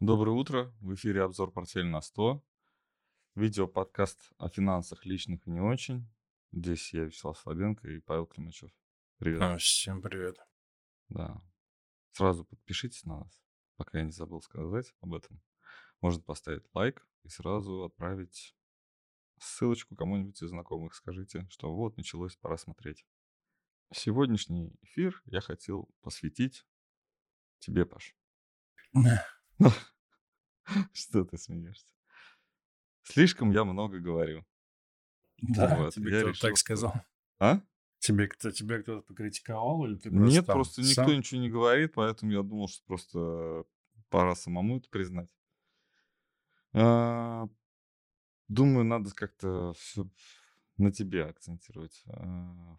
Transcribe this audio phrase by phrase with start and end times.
[0.00, 0.72] Доброе утро.
[0.80, 2.40] В эфире обзор «Портфель на 100».
[3.34, 6.08] Видео-подкаст о финансах личных и не очень.
[6.52, 8.70] Здесь я, Вячеслав Слабенко и Павел Климачев.
[9.18, 9.42] Привет.
[9.42, 10.38] А, всем привет.
[11.08, 11.42] Да.
[12.12, 13.42] Сразу подпишитесь на нас,
[13.76, 15.42] пока я не забыл сказать об этом.
[16.00, 18.54] Можно поставить лайк и сразу отправить
[19.40, 20.94] ссылочку кому-нибудь из знакомых.
[20.94, 23.04] Скажите, что вот началось, пора смотреть.
[23.92, 26.64] Сегодняшний эфир я хотел посвятить
[27.58, 28.14] тебе, Паш.
[30.92, 31.86] Что ты смеешься?
[33.04, 34.44] Слишком я много говорю.
[35.40, 36.94] Да, Вот, тебе я кто-то решил, так сказал.
[37.38, 37.60] А?
[38.00, 41.18] Тебе, кто, тебя кто-то покритиковал или ты Нет, там просто никто сам?
[41.18, 43.64] ничего не говорит, поэтому я думал, что просто
[44.08, 45.28] пора самому это признать.
[46.72, 47.48] А,
[48.48, 50.08] Думаю, надо как-то все
[50.78, 52.02] на тебе акцентировать.
[52.06, 52.76] а,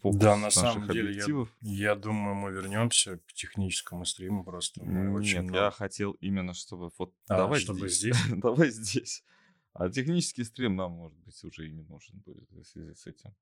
[0.00, 1.56] Фокус Да, на самом деле, я, объективов.
[1.60, 4.84] я думаю, мы вернемся к техническому стриму просто.
[4.84, 8.38] Мы Нет, много- я хотел именно, чтобы вот А, давай чтобы здесь, здесь?
[8.42, 9.24] давай здесь.
[9.72, 13.34] А технический стрим нам, может быть, уже и не нужен будет в связи с этим.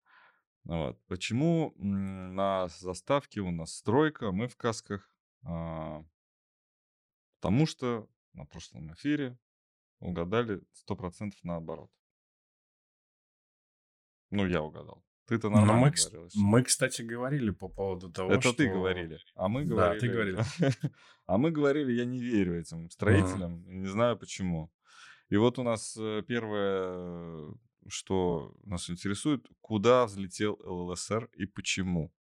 [0.64, 1.00] Ну Вот.
[1.06, 5.08] Почему на заставке у нас стройка, мы в касках?
[5.44, 6.04] А,
[7.40, 9.38] Потому что на прошлом эфире
[10.00, 11.90] угадали 100% наоборот.
[14.30, 15.04] Ну, я угадал.
[15.26, 16.28] Ты-то Но нормально мы, говорил.
[16.34, 18.52] мы, кстати, говорили по поводу того, Это что...
[18.52, 19.18] ты говорили.
[19.34, 20.00] А мы Да, говорили...
[20.00, 20.38] ты говорил.
[21.26, 24.70] А мы говорили, я не верю этим строителям, не знаю почему.
[25.30, 27.54] И вот у нас э, первое,
[27.88, 32.12] что нас интересует, куда взлетел ЛЛСР и почему.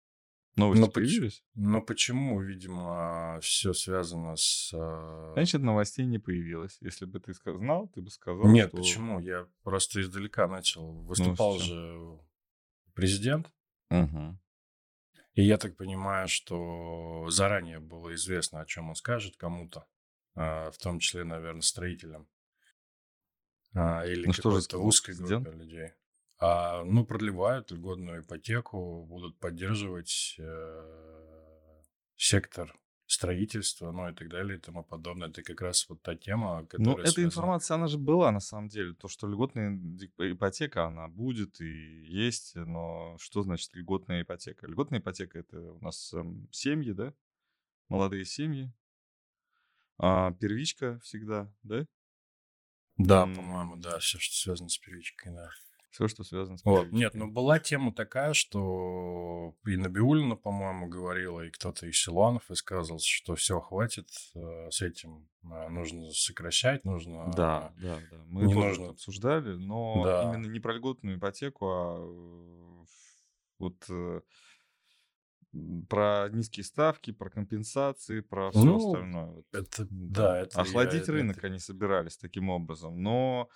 [0.55, 1.43] Новости Ну, поч- появились?
[1.55, 4.71] Но почему, видимо, все связано с...
[4.73, 6.77] а, Значит, новостей не появилось.
[6.79, 8.77] Если бы ты знал, ты бы сказал, Нет, что...
[8.77, 9.19] почему?
[9.19, 10.93] Я просто издалека начал.
[11.03, 12.19] Выступал Ну, же
[12.93, 13.51] президент,
[13.89, 14.37] Мгм.
[15.33, 19.85] и я так понимаю, что заранее было известно, о чем он скажет кому-то,
[20.35, 22.27] а, в том числе, наверное, строителям.
[23.75, 25.47] А, Или Ну, какой-то узкой президент?
[25.47, 25.91] группе людей.
[26.39, 31.81] А, ну, продлевают льготную ипотеку, будут поддерживать э,
[32.15, 32.75] сектор
[33.05, 35.27] строительства, ну и так далее и тому подобное.
[35.29, 38.39] Это как раз вот та тема, Ну, которая эта связана- информация, она же была на
[38.39, 38.93] самом деле.
[38.93, 39.77] То, что льготная
[40.17, 42.55] ипотека, она будет и есть.
[42.55, 44.67] Но что значит льготная ипотека?
[44.67, 47.13] Льготная ипотека– это у нас эм, семьи, да?
[47.89, 48.71] Молодые семьи.
[49.97, 51.85] А первичка всегда, да?
[52.97, 55.49] Да, по-моему, да, все, что связано с первичкой, да.
[55.93, 56.91] Все, что связано с Вот.
[56.91, 63.07] Нет, ну была тема такая, что и Набиулина, по-моему, говорила, и кто-то из Силуанов высказывался,
[63.07, 67.31] что все, хватит э, с этим, э, нужно сокращать, нужно...
[67.37, 68.17] Да, да, да.
[68.25, 70.23] Мы не тоже нужно- это обсуждали, но Да.
[70.23, 72.85] именно не про льготную ипотеку, а
[73.59, 74.21] вот э,
[75.87, 79.43] про низкие ставки, про компенсации, про все Ну, остальное.
[79.51, 80.39] Это, Да.
[80.39, 80.57] это...
[80.57, 82.99] я- Охладить это- рынок они собирались таким образом.
[83.03, 83.47] Но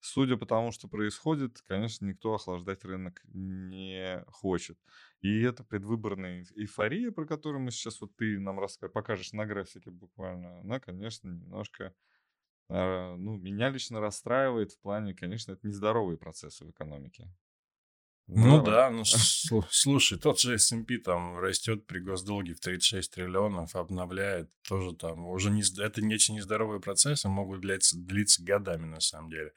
[0.00, 4.78] судя по тому, что происходит, конечно, никто охлаждать рынок не хочет.
[5.20, 9.46] И это предвыборная эйф- эйфория, про которую мы сейчас вот ты нам раска- покажешь на
[9.46, 11.94] графике буквально, она, конечно, немножко
[12.68, 17.28] а, ну, меня лично расстраивает в плане, конечно, это нездоровые процессы в экономике.
[18.28, 18.64] Ну Давай.
[18.64, 24.50] да, ну слу- слушай, тот же S&P там растет при госдолге в 36 триллионов, обновляет,
[24.62, 29.30] тоже там уже не, это не эти нездоровые процессы могут длиться, длиться годами на самом
[29.30, 29.52] деле.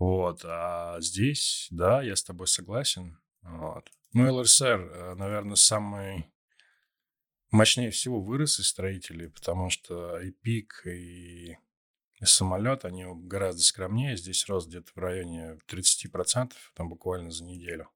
[0.00, 3.20] Вот, а здесь, да, я с тобой согласен.
[3.42, 3.92] Вот.
[4.14, 6.32] Ну, ЛРСР, наверное, самый
[7.50, 11.58] мощнее всего вырос из строителей, потому что и пик, и
[12.22, 14.16] самолет, они гораздо скромнее.
[14.16, 17.90] Здесь рост где-то в районе 30%, там буквально за неделю.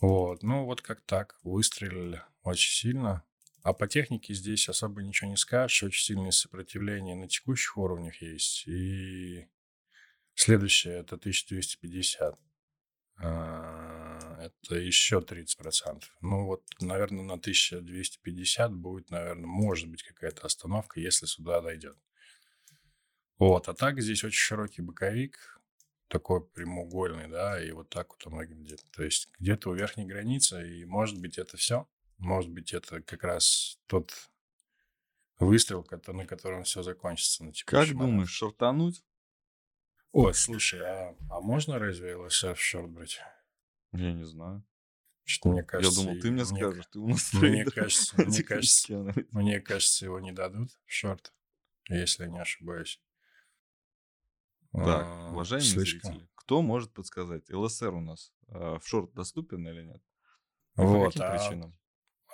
[0.00, 3.24] Вот, ну вот как так, выстрелили очень сильно.
[3.62, 8.68] А по технике здесь особо ничего не скажешь, очень сильное сопротивление на текущих уровнях есть.
[8.68, 9.48] И
[10.36, 12.38] следующее это 1250.
[13.18, 16.02] А, Это еще 30%.
[16.20, 21.96] Ну вот, наверное, на 1250 будет, наверное, может быть какая-то остановка, если сюда дойдет.
[23.38, 25.60] Вот, а так здесь очень широкий боковик,
[26.08, 28.82] такой прямоугольный, да, и вот так вот он выглядит.
[28.92, 31.88] То есть где-то у верхней границы, и может быть это все.
[32.18, 34.12] Может быть это как раз тот
[35.38, 37.98] выстрел, на котором все закончится на Как момент.
[38.12, 39.02] думаешь, шортануть?
[40.18, 43.20] Ой, слушай, а, а можно разве ЛСР в шорт брать?
[43.92, 44.64] Я не знаю.
[45.24, 46.00] Что мне кажется...
[46.00, 46.86] Я думал, ты мне и- скажешь.
[46.86, 51.34] Ты у нас Мне кажется, мне кажется, мне кажется, его не дадут в шорт,
[51.90, 52.98] если я не ошибаюсь.
[54.72, 56.12] Так, А, уважаемые слишком.
[56.12, 60.02] зрители, кто может подсказать, ЛСР у нас э, в шорт доступен или нет?
[60.76, 61.78] И по Вот, каким а- причинам?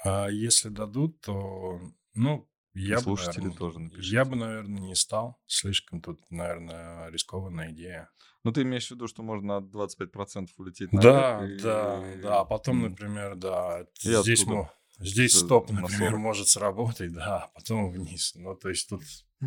[0.05, 1.81] А если дадут, то,
[2.15, 4.25] ну, Я бы, слушатели наверное, тоже я напишите.
[4.25, 5.39] бы, наверное, не стал.
[5.47, 8.09] Слишком тут, наверное, рискованная идея.
[8.45, 11.59] Ну, ты имеешь в виду, что можно от 25% улететь наверх Да, и...
[11.61, 12.41] да, да.
[12.41, 16.21] А потом, например, да, И здесь, мо- здесь стоп, на например, 40.
[16.21, 18.35] может сработать, да, а потом вниз.
[18.35, 19.03] Ну, то есть тут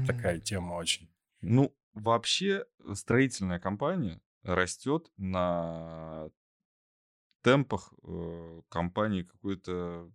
[0.08, 1.10] такая тема очень.
[1.42, 6.30] Ну, вообще строительная компания растет на
[7.42, 10.12] темпах э, компании какой-то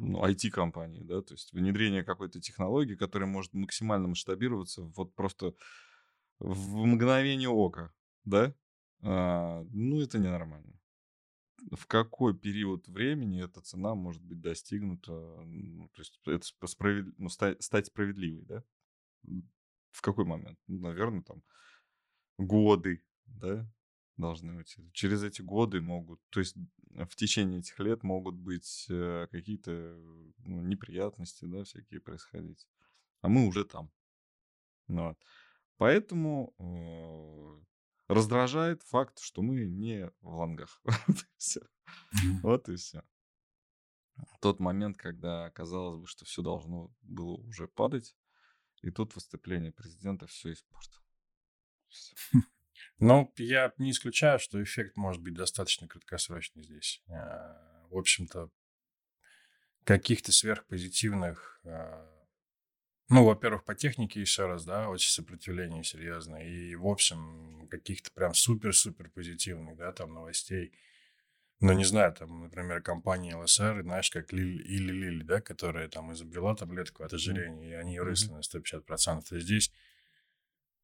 [0.00, 5.54] ну, IT-компании, да, то есть внедрение какой-то технологии, которая может максимально масштабироваться вот просто
[6.38, 7.92] в мгновение ока,
[8.24, 8.54] да,
[9.02, 10.74] А, ну, это ненормально.
[11.72, 15.12] В какой период времени эта цена может быть достигнута,
[15.44, 18.64] ну, то есть это сп- справед- ну, ста- стать справедливой, да?
[19.90, 20.58] В какой момент?
[20.66, 21.42] наверное, там
[22.38, 23.70] годы, да,
[24.20, 24.76] должны быть.
[24.92, 26.56] Через эти годы могут, то есть
[26.94, 32.68] э, в течение этих лет могут быть э, какие-то э, ну, неприятности, да, всякие происходить.
[33.22, 33.90] А мы уже там.
[34.88, 35.18] Ну, вот.
[35.76, 40.82] Поэтому э, раздражает факт, что мы не в лангах.
[42.42, 43.02] Вот и все.
[44.40, 48.16] Тот момент, когда казалось бы, что все должно было уже падать,
[48.82, 51.04] и тут выступление президента все испортило.
[53.00, 57.02] Ну, я не исключаю, что эффект может быть достаточно краткосрочный здесь.
[57.08, 58.50] А, В общем-то,
[59.84, 61.60] каких-то сверхпозитивных...
[61.64, 62.06] а,
[63.08, 66.46] Ну, во-первых, по технике еще раз, да, очень сопротивление серьезное.
[66.46, 70.72] И, в общем, каких-то прям супер-супер позитивных, да, там новостей.
[71.60, 76.12] Ну, не знаю, там, например, компания ЛСР, знаешь, как Лили, или Лили, да, которая там
[76.12, 79.36] изобрела таблетку от ожирения, и они выросли на 150%.
[79.36, 79.72] И здесь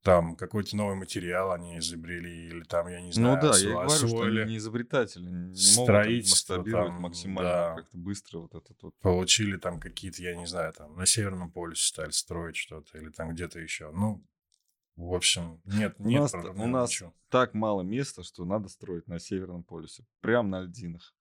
[0.07, 3.67] там какой-то новый материал они изобрели, или там, я не Ну знаю, да, я и
[3.67, 7.99] осво- говорю, что освоили, они не изобретатели, не могут строительство масштабировать там, максимально да, как-то
[7.99, 8.95] быстро вот этот вот.
[9.01, 13.31] получили там какие-то, я не знаю, там на Северном полюсе стали строить что-то, или там
[13.31, 13.91] где-то еще.
[13.91, 14.25] Ну,
[14.95, 17.15] в общем, нет, У нет нас, проблем, у нас ничего.
[17.29, 20.07] так мало места, что надо строить на Северном полюсе.
[20.21, 21.15] Прям на льдинах.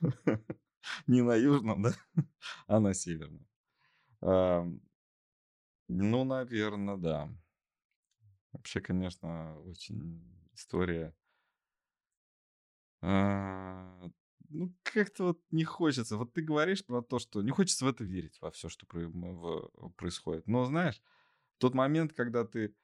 [1.06, 1.92] Не на Южном, да,
[2.66, 3.46] а на Северном.
[5.90, 7.28] Ну, наверное, да.
[8.58, 10.22] Вообще, конечно, очень
[10.52, 11.14] история.
[13.00, 14.10] а,
[14.50, 16.16] Ну, как-то вот не хочется.
[16.16, 19.08] Вот ты говоришь про то, что не хочется в это верить, во все, что про-
[19.08, 20.46] в- происходит.
[20.48, 21.02] Но знаешь,
[21.58, 22.74] тот момент, когда ты...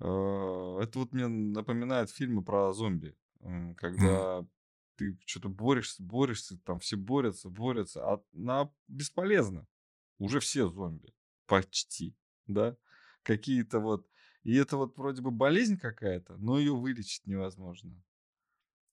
[0.00, 3.16] э, Это вот мне напоминает фильмы про зомби.
[3.40, 3.74] м.
[3.76, 4.44] Когда
[4.96, 8.70] ты что-то борешься, борешься, там все борются, борются, а на...
[8.88, 9.66] бесполезно.
[10.18, 11.14] Уже все зомби.
[11.46, 12.76] Почти, да?
[13.22, 14.08] Какие-то вот...
[14.46, 18.00] И это вот вроде бы болезнь какая-то, но ее вылечить невозможно.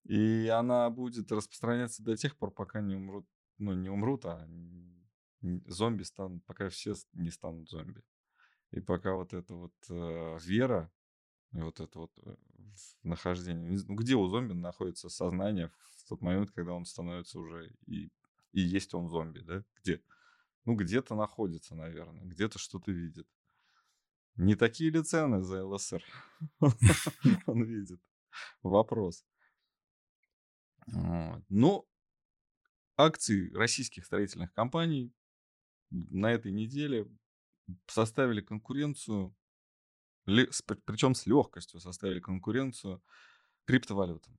[0.04, 3.28] И она будет распространяться до тех пор, пока не умрут,
[3.60, 4.50] ну, не умрут, а
[5.68, 8.02] зомби станут, пока все не станут зомби.
[8.72, 10.92] И пока вот эта вот э, вера,
[11.52, 12.36] и вот это вот э,
[13.04, 18.10] нахождение, ну, где у зомби находится сознание в тот момент, когда он становится уже и,
[18.54, 19.64] и есть он зомби, да?
[19.76, 20.02] Где?
[20.66, 23.28] Ну, где-то находится, наверное, где-то что-то видит.
[24.36, 26.04] Не такие ли цены за ЛСР
[27.46, 28.00] он видит?
[28.64, 29.26] Вопрос.
[31.50, 31.86] Но
[32.98, 35.14] акции российских строительных компаний
[35.90, 37.08] на этой неделе
[37.88, 39.36] составили конкуренцию,
[40.26, 43.02] причем с легкостью составили конкуренцию
[43.66, 44.38] криптовалютам.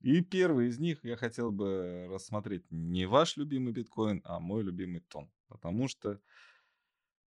[0.00, 5.00] И первый из них я хотел бы рассмотреть не ваш любимый биткоин, а мой любимый
[5.00, 5.30] тон.
[5.48, 6.20] Потому что,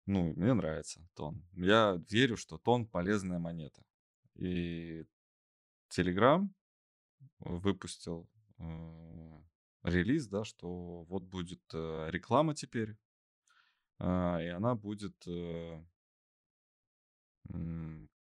[0.08, 1.44] ну, мне нравится тон.
[1.52, 3.84] Я верю, что тон полезная монета.
[4.36, 5.04] И
[5.94, 6.48] Telegram
[7.40, 8.26] выпустил
[8.58, 9.40] э,
[9.82, 12.96] релиз, да, что вот будет э, реклама теперь,
[13.98, 15.84] а, и она будет, э,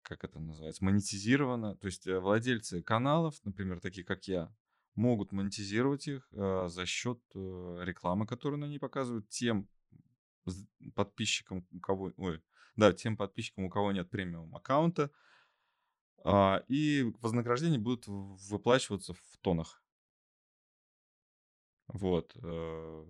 [0.01, 1.75] как это называется, монетизирована.
[1.77, 4.51] То есть э, владельцы каналов, например, такие как я,
[4.95, 9.69] могут монетизировать их э, за счет э, рекламы, которую ней показывают тем
[10.95, 12.41] подписчикам, у кого, ой,
[12.75, 15.11] да, тем подписчикам, у кого нет премиум аккаунта,
[16.23, 19.83] а, и вознаграждение будет в- выплачиваться в тонах.
[21.87, 22.35] Вот.
[22.41, 23.05] э,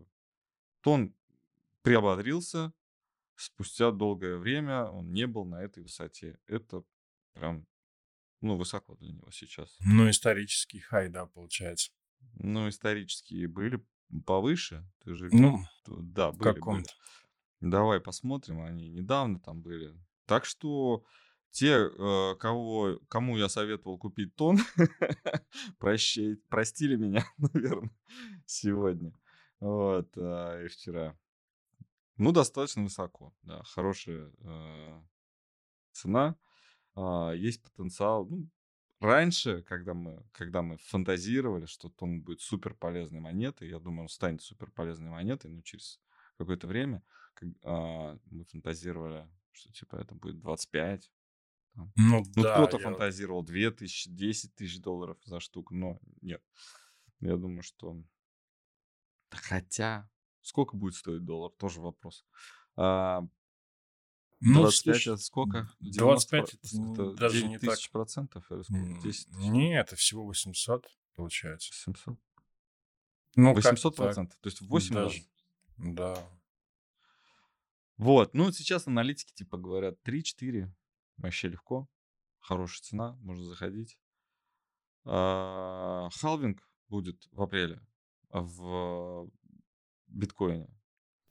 [0.82, 1.16] Тон
[1.84, 2.74] приободрился,
[3.36, 6.40] спустя долгое время он не был на этой высоте.
[6.48, 6.84] Это
[7.34, 7.68] прям,
[8.42, 9.78] ну, высоко для него сейчас.
[9.82, 11.92] Ну, исторический хай, да, получается.
[12.36, 13.86] Ну, исторические были
[14.26, 14.86] повыше.
[15.04, 15.60] Ты же Ну?
[15.88, 16.86] Да, в были, были.
[17.66, 20.00] Давай посмотрим, они недавно там были.
[20.28, 21.04] Так что
[21.50, 24.60] те, э, кого, кому я советовал купить тон,
[25.80, 27.90] прощай- простили меня, наверное,
[28.46, 29.14] сегодня.
[29.60, 31.18] Вот, а, и вчера.
[32.18, 33.64] Ну, достаточно высоко, да.
[33.64, 35.02] Хорошая э,
[35.92, 36.36] цена.
[36.94, 38.28] А, есть потенциал.
[38.28, 38.48] Ну,
[39.00, 44.10] раньше, когда мы, когда мы фантазировали, что тон будет супер полезной монетой, я думаю, он
[44.10, 46.00] станет супер полезной монетой, но через
[46.38, 51.12] какое-то время как, а, мы фантазировали, что типа это будет 25.
[51.76, 51.92] Там.
[51.98, 52.84] Ну, Ну, да, кто-то я...
[52.84, 56.42] фантазировал 2000, 10 тысяч долларов за штуку, но нет.
[57.20, 58.02] Я думаю, что...
[59.32, 60.10] Хотя,
[60.42, 62.26] сколько будет стоить доллар, тоже вопрос.
[62.78, 63.22] А,
[64.40, 65.70] Ну, 25 слушай, это сколько?
[65.80, 67.76] 90 25 про- это н- это даже 9 не так.
[67.76, 68.80] тысяч процентов или сколько?
[68.82, 69.28] М, 10 тысяч?
[69.50, 71.74] Не, это всего 800 получается.
[71.74, 72.18] 700?
[73.36, 74.06] Ну, как 800 так.
[74.06, 75.12] процентов, то есть в 8 раз.
[75.12, 75.24] Даже.
[75.78, 76.18] Да.
[77.98, 80.70] Вот, ну сейчас аналитики типа говорят 3-4,
[81.18, 81.88] вообще легко,
[82.40, 83.98] хорошая цена, можно заходить.
[85.06, 87.80] А, Халвинг будет в апреле
[88.30, 89.30] в
[90.08, 90.70] биткоине.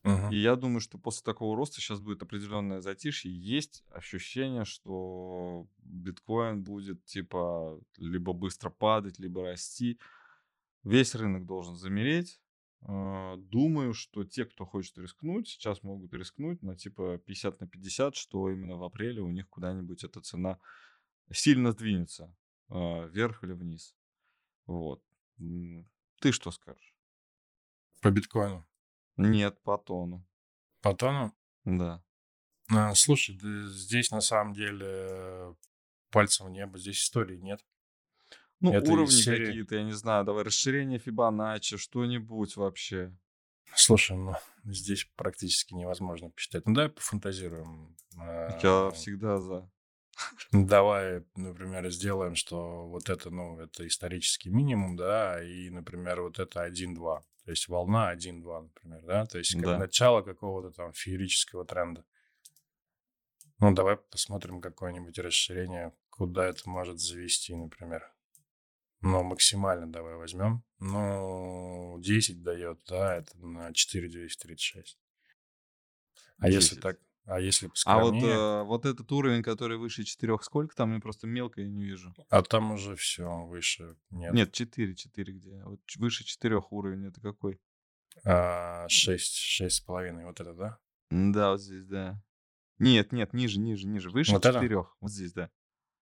[0.05, 0.31] Мгм.
[0.31, 3.33] И я думаю, что после такого роста сейчас будет определенное затишье.
[3.33, 9.99] Есть ощущение, что биткоин будет типа либо быстро падать, либо расти.
[10.83, 12.41] Весь рынок должен замереть.
[12.87, 18.15] А, Думаю, что те, кто хочет рискнуть, сейчас могут рискнуть на типа 50 на 50,
[18.15, 20.59] что именно в апреле у них куда-нибудь эта цена
[21.33, 22.35] сильно сдвинется
[22.69, 23.97] а, вверх или вниз.
[24.67, 25.03] Вот.
[26.21, 26.95] Ты что скажешь?
[28.03, 28.67] По биткоину.
[29.17, 30.27] Нет, по тону.
[30.83, 31.35] По тону?
[31.65, 32.05] Да.
[32.69, 35.55] А, слушай, да здесь на самом деле э,
[36.11, 37.65] пальцем в небо, здесь истории нет.
[38.65, 43.15] Ну, Это уровни серии- какие-то, я не знаю, давай расширение Фибоначчи, что-нибудь вообще.
[43.77, 44.33] Слушай, ну,
[44.65, 46.67] здесь практически невозможно посчитать.
[46.67, 47.95] Ну, давай пофантазируем.
[48.17, 49.71] Я А, всегда за.
[50.53, 56.63] Давай, например, сделаем, что вот это, ну, это исторический минимум, да, и, например, вот это
[56.63, 57.21] 1-2.
[57.45, 59.79] То есть волна 1-2, например, да, то есть как Да.
[59.79, 62.03] начало какого-то там феерического тренда.
[63.59, 68.11] Ну, давай посмотрим какое-нибудь расширение, куда это может завести, например.
[69.05, 70.65] Ну, максимально давай возьмем.
[70.79, 74.99] Ну, 10 дает, да, это на 4,236.
[76.39, 76.83] А если 10.
[76.83, 77.75] так, а если А вот,
[78.13, 80.95] поскромнее, э, вот этот уровень, который выше 4, сколько там?
[80.95, 82.15] Я просто мелко я не вижу.
[82.31, 84.33] а там уже все выше нет.
[84.33, 85.63] Нет, 4, 4 где?
[85.65, 87.61] Вот выше 4 уровень это какой?
[88.25, 90.79] А, 6, 6,5, вот это, да?
[91.11, 92.23] Да, вот здесь, да.
[92.79, 94.09] Нет, нет, ниже, ниже, ниже.
[94.09, 94.55] Выше Вот это?
[94.61, 94.87] 4.
[95.01, 95.51] Вот здесь, да.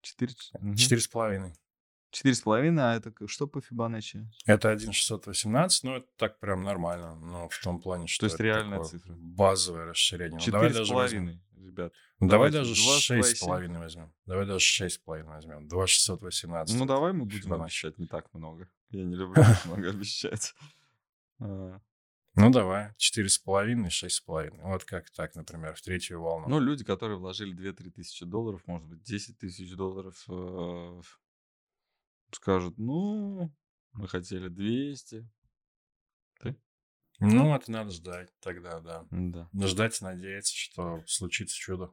[0.02, 1.54] 4, 4,5.
[2.12, 4.30] Четыре с половиной, а это что по Фибоначчи?
[4.46, 8.84] Это 1,618, ну, это так прям нормально, но в том плане, что есть это реальная
[8.84, 9.14] цифра.
[9.18, 10.34] базовое расширение.
[10.34, 11.94] Ну, Четыре с половиной, ребят.
[12.20, 14.14] Ну, давай даже два и 6,5 возьмем.
[14.26, 15.68] Давай даже 6,5 возьмем.
[15.70, 16.78] 2,618.
[16.78, 17.86] Ну, давай мы будем Фибоначчи.
[17.88, 18.70] обещать не так много.
[18.90, 20.54] Я не люблю так много обещать.
[21.40, 21.80] А,
[22.36, 22.94] Ну, давай.
[23.00, 24.60] 4,5, 6,5.
[24.64, 26.48] Вот как так, например, в третью волну.
[26.50, 31.02] Ну, люди, которые вложили 2-3 тысячи долларов, может быть, 10 тысяч долларов, э,
[32.36, 33.52] скажут, ну,
[33.94, 35.28] мы хотели 200.
[37.24, 39.06] Ну, это надо ждать тогда, да.
[39.12, 39.48] Да.
[39.68, 41.92] Ждать и надеяться, что случится чудо.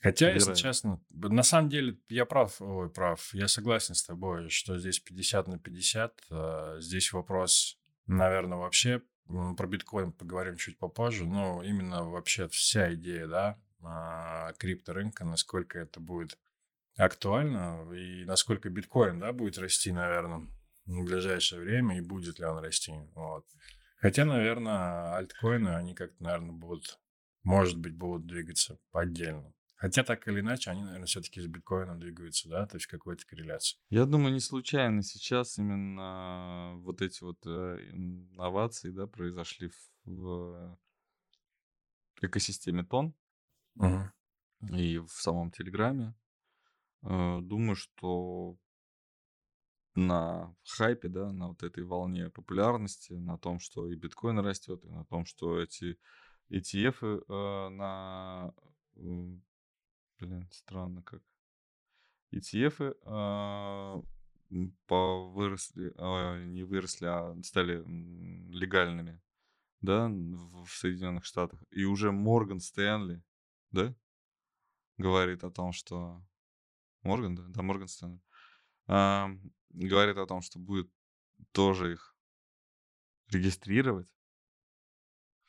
[0.00, 0.54] Хотя, если Вероятно.
[0.62, 4.98] честно, б- на самом деле я прав, ой, прав, я согласен с тобой, что здесь
[5.00, 6.20] 50 на 50.
[6.30, 9.02] э, Здесь вопрос, наверное, вообще
[9.56, 16.00] про биткоин поговорим чуть попозже, но именно вообще вся идея, да, а, крипторынка, насколько это
[16.00, 16.38] будет
[16.96, 20.46] актуально и насколько биткоин, да, будет расти, наверное,
[20.86, 22.92] в ближайшее время и будет ли он расти.
[23.14, 23.46] Вот.
[23.96, 26.98] Хотя, наверное, альткоины, они как-то, наверное, будут,
[27.42, 29.52] может быть, будут двигаться отдельно.
[29.76, 33.78] Хотя так или иначе, они, наверное, все-таки с биткоином двигаются, да, то есть какой-то корреляции.
[33.88, 39.70] Я думаю, не случайно сейчас именно вот эти вот э, инновации, да, произошли
[40.04, 40.78] в,
[42.20, 43.14] экосистеме Тон
[43.76, 44.12] Мгм.
[44.70, 46.14] и в самом Телеграме.
[47.02, 48.56] Э, Думаю, что
[49.94, 54.88] на хайпе, да, на вот этой волне популярности, на том, что и биткоин растет, и
[54.88, 55.98] на том, что эти
[56.50, 58.54] ETF э, на...
[58.96, 59.42] м,
[60.18, 61.22] Блин, странно как.
[62.32, 64.02] ETF э,
[64.50, 67.82] м, по выросли, а, не выросли, а стали
[68.52, 69.20] легальными,
[69.80, 71.62] да, в, в Соединенных Штатах.
[71.70, 73.22] И уже Морган Стэнли,
[73.70, 73.94] да,
[74.98, 76.22] говорит о том, что...
[77.02, 77.44] Морган, да?
[77.48, 78.20] Да, Морган Стэнли.
[78.86, 79.30] А,
[79.70, 80.90] говорит о том, что будет
[81.52, 82.14] тоже их
[83.28, 84.08] регистрировать.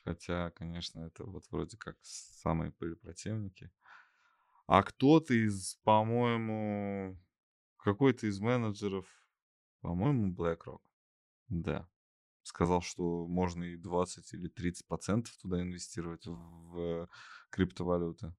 [0.04, 3.70] Хотя, конечно, это вот вроде как самые были противники.
[4.66, 7.18] А кто-то из, по-моему,
[7.76, 9.06] какой-то из менеджеров,
[9.80, 10.82] по-моему, BlackRock,
[11.48, 11.88] да,
[12.42, 17.08] сказал, что можно и 20 или 30 процентов туда инвестировать в
[17.50, 18.34] криптовалюты.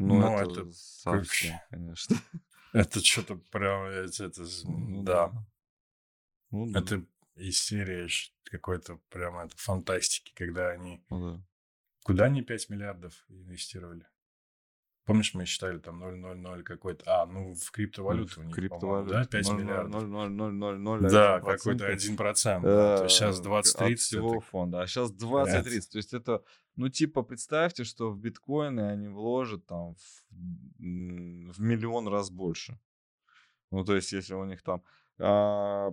[0.00, 2.16] Ну, Ну, это, это совсем, конечно.
[2.72, 5.32] Это что-то прям, это, это Ну да.
[6.52, 6.78] Ну, да.
[6.78, 7.04] Это
[7.34, 8.08] из серии
[8.44, 11.04] какой-то прям это фантастики, когда они...
[11.10, 11.44] Ну да.
[12.04, 14.06] Куда они 5 миллиардов инвестировали?
[15.04, 17.02] Помнишь, мы считали там 0,00 какой-то...
[17.06, 20.02] А, ну в криптовалюту у них, по-моему, да, 5 миллиардов?
[20.04, 21.10] 0,0001%.
[21.10, 22.60] Да, какой-то 1%.
[22.62, 23.92] Да, то есть сейчас э, 20-30.
[23.92, 24.82] От всего это- фонда.
[24.82, 25.90] А сейчас 20-30.
[25.90, 26.44] То есть это,
[26.80, 30.24] ну, типа, представьте, что в биткоины они вложат там в,
[30.78, 32.78] в миллион раз больше.
[33.70, 34.82] Ну, то есть, если у них там...
[35.18, 35.90] а,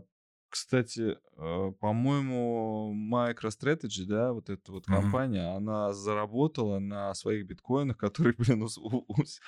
[0.49, 8.33] кстати, э, по-моему, MicroStrategy, да, вот эта вот компания, она заработала на своих биткоинах, которые,
[8.37, 9.41] блин, у- ус-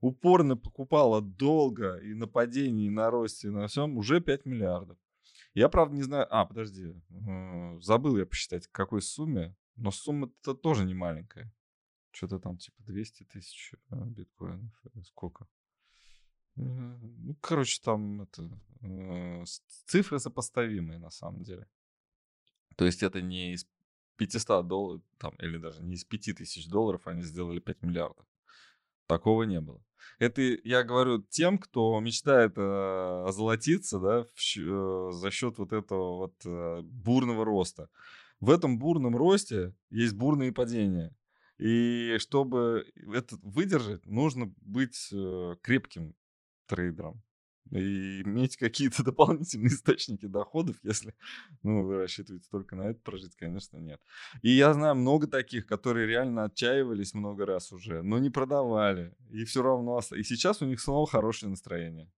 [0.00, 4.96] упорно покупала долго и на падении, и на росте, и на всем, уже 5 миллиардов.
[5.52, 6.26] Я, правда, не знаю...
[6.30, 6.94] А, подожди.
[7.10, 9.54] э, Забыл я посчитать, к какой сумме.
[9.76, 11.52] Но сумма-то тоже не маленькая.
[12.10, 14.72] Что-то там типа 200 тысяч э, биткоинов.
[15.04, 15.48] Сколько?
[16.56, 18.48] Э, Ну, короче, там это,
[18.82, 19.44] э,
[19.86, 21.66] цифры сопоставимые на самом деле.
[22.76, 23.66] То есть это не из
[24.16, 28.26] 500 долларов, там, или даже не из 5000 долларов они сделали 5 миллиардов.
[29.06, 29.84] Такого не было.
[30.18, 36.84] Это я говорю тем, кто мечтает э, озолотиться да, в за счет вот этого вот
[36.84, 37.88] бурного роста.
[38.40, 41.16] В этом бурном росте есть бурные падения.
[41.58, 46.14] И чтобы это выдержать, нужно быть э, крепким
[46.66, 47.22] трейдером
[47.70, 51.14] и иметь какие-то дополнительные источники доходов, если
[51.62, 54.00] ну, вы рассчитываете только на это прожить, конечно, нет.
[54.42, 59.14] И я знаю много таких, которые реально отчаивались много раз уже, но не продавали.
[59.30, 60.00] И все равно...
[60.14, 62.10] И сейчас у них снова хорошее настроение.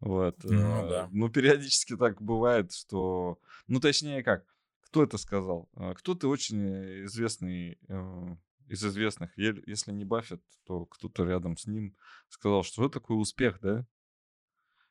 [0.00, 0.36] Вот.
[0.44, 1.08] Ну э, да.
[1.12, 3.38] Ну, периодически так бывает, что...
[3.68, 4.44] Ну, точнее как,
[4.92, 5.70] кто это сказал?
[5.74, 8.36] Э, Кто-то очень известный э,
[8.68, 11.96] из известных, если не Баффет, то кто-то рядом с ним
[12.28, 13.86] сказал, что это такой успех, да?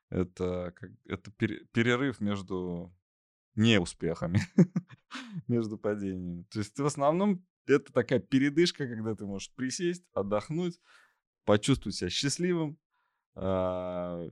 [0.10, 2.92] Это, как, это пере- перерыв между
[3.54, 4.40] неуспехами,
[5.48, 6.48] между падениями.
[6.50, 10.80] То есть в основном это такая передышка, когда ты можешь присесть, отдохнуть,
[11.46, 12.80] почувствовать себя счастливым,
[13.36, 14.28] а,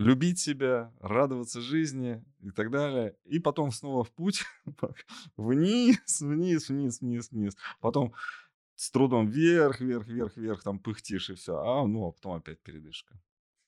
[0.00, 3.16] любить себя, радоваться жизни и так далее.
[3.26, 4.44] И потом снова в путь,
[5.36, 7.56] вниз, вниз, вниз, вниз, вниз.
[7.80, 8.14] Потом
[8.76, 11.58] с трудом вверх, вверх, вверх, вверх, там пыхтишь и все.
[11.58, 13.20] А, ну, а потом опять передышка.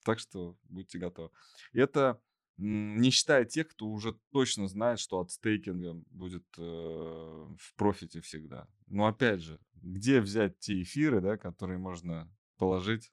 [0.05, 1.31] Так что будьте готовы.
[1.75, 2.19] Это
[2.57, 8.69] не считая тех, кто уже точно знает, что от стейкинга будет э, в профите всегда.
[8.87, 13.13] Но опять же, где взять те эфиры, да, которые можно положить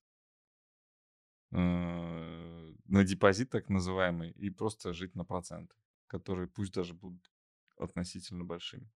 [1.51, 5.75] на депозит так называемый и просто жить на проценты,
[6.07, 7.31] которые пусть даже будут
[7.77, 8.89] относительно большими.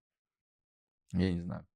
[1.12, 1.66] Я не знаю.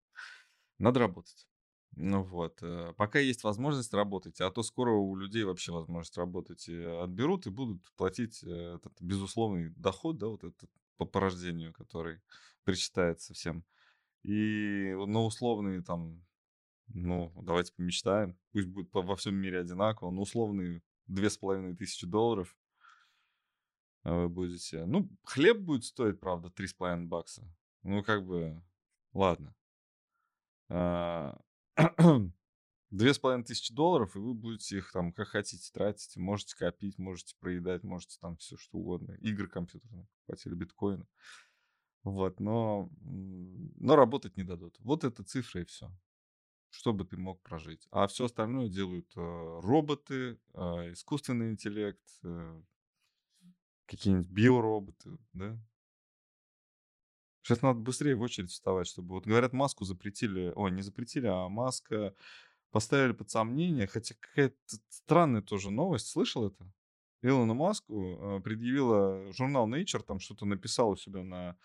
[0.79, 1.49] Надо работать.
[1.97, 6.69] Ну вот, э, пока есть возможность работать, а то скоро у людей вообще возможность работать
[6.69, 12.21] и отберут и будут платить э, этот безусловный доход, да, вот этот по порождению, который
[12.65, 13.65] причитается всем.
[14.23, 16.25] И на условные там,
[16.89, 21.77] ну, давайте помечтаем, пусть будет по- во всем мире одинаково, но условные две с половиной
[21.77, 22.57] тысячи долларов
[24.05, 24.87] а вы будете...
[24.87, 27.47] Ну, хлеб будет стоить, правда, три с половиной бакса.
[27.83, 28.63] Ну, как бы,
[29.13, 29.55] ладно.
[30.71, 31.39] А,
[32.91, 36.17] Две с половиной тысячи долларов, и вы будете их там как хотите тратить.
[36.17, 39.13] Можете копить, можете проедать, можете там все что угодно.
[39.21, 41.07] Игры компьютерные покупать или.
[42.05, 44.77] Вот, но, но работать не дадут.
[44.79, 45.91] Вот это цифра и все.
[46.71, 47.89] Чтобы ты мог прожить.
[47.91, 52.63] А все остальное делают э, роботы, э, искусственный интеллект, э,
[53.87, 55.59] какие-нибудь биороботы, да?
[57.43, 59.15] Сейчас надо быстрее в очередь вставать, чтобы...
[59.15, 60.53] Вот говорят, маску запретили...
[60.55, 62.15] Ой, не запретили, а маска
[62.71, 63.87] поставили под сомнение.
[63.87, 64.57] Хотя какая-то
[64.91, 66.09] странная тоже новость.
[66.09, 66.71] Слышал это?
[67.23, 71.57] Илону Маску предъявила журнал Nature, там что-то написал у себя на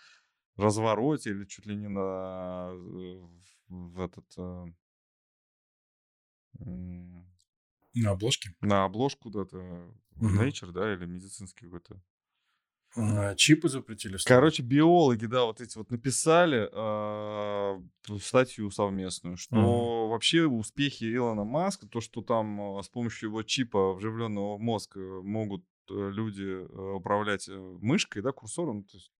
[0.55, 2.71] развороте или чуть ли не на...
[3.67, 4.25] в этот...
[6.59, 6.65] э,
[7.95, 8.49] На обложке.
[8.61, 9.57] на обложку куда-то
[10.15, 10.39] Мгм.
[10.39, 11.99] Nature, да, или медицинский какой-то
[12.95, 14.17] А, Чипы запретили.
[14.17, 14.39] вставлять.
[14.39, 16.67] Короче, биологи, да, вот эти вот написали
[18.05, 23.41] ту статью совместную, что вообще успехи Илона Маска, то, что там а, с помощью его
[23.43, 28.97] чипа, вживленного в мозг, э, могут э, люди э, управлять э, мышкой, да, курсором, то
[28.97, 29.11] есть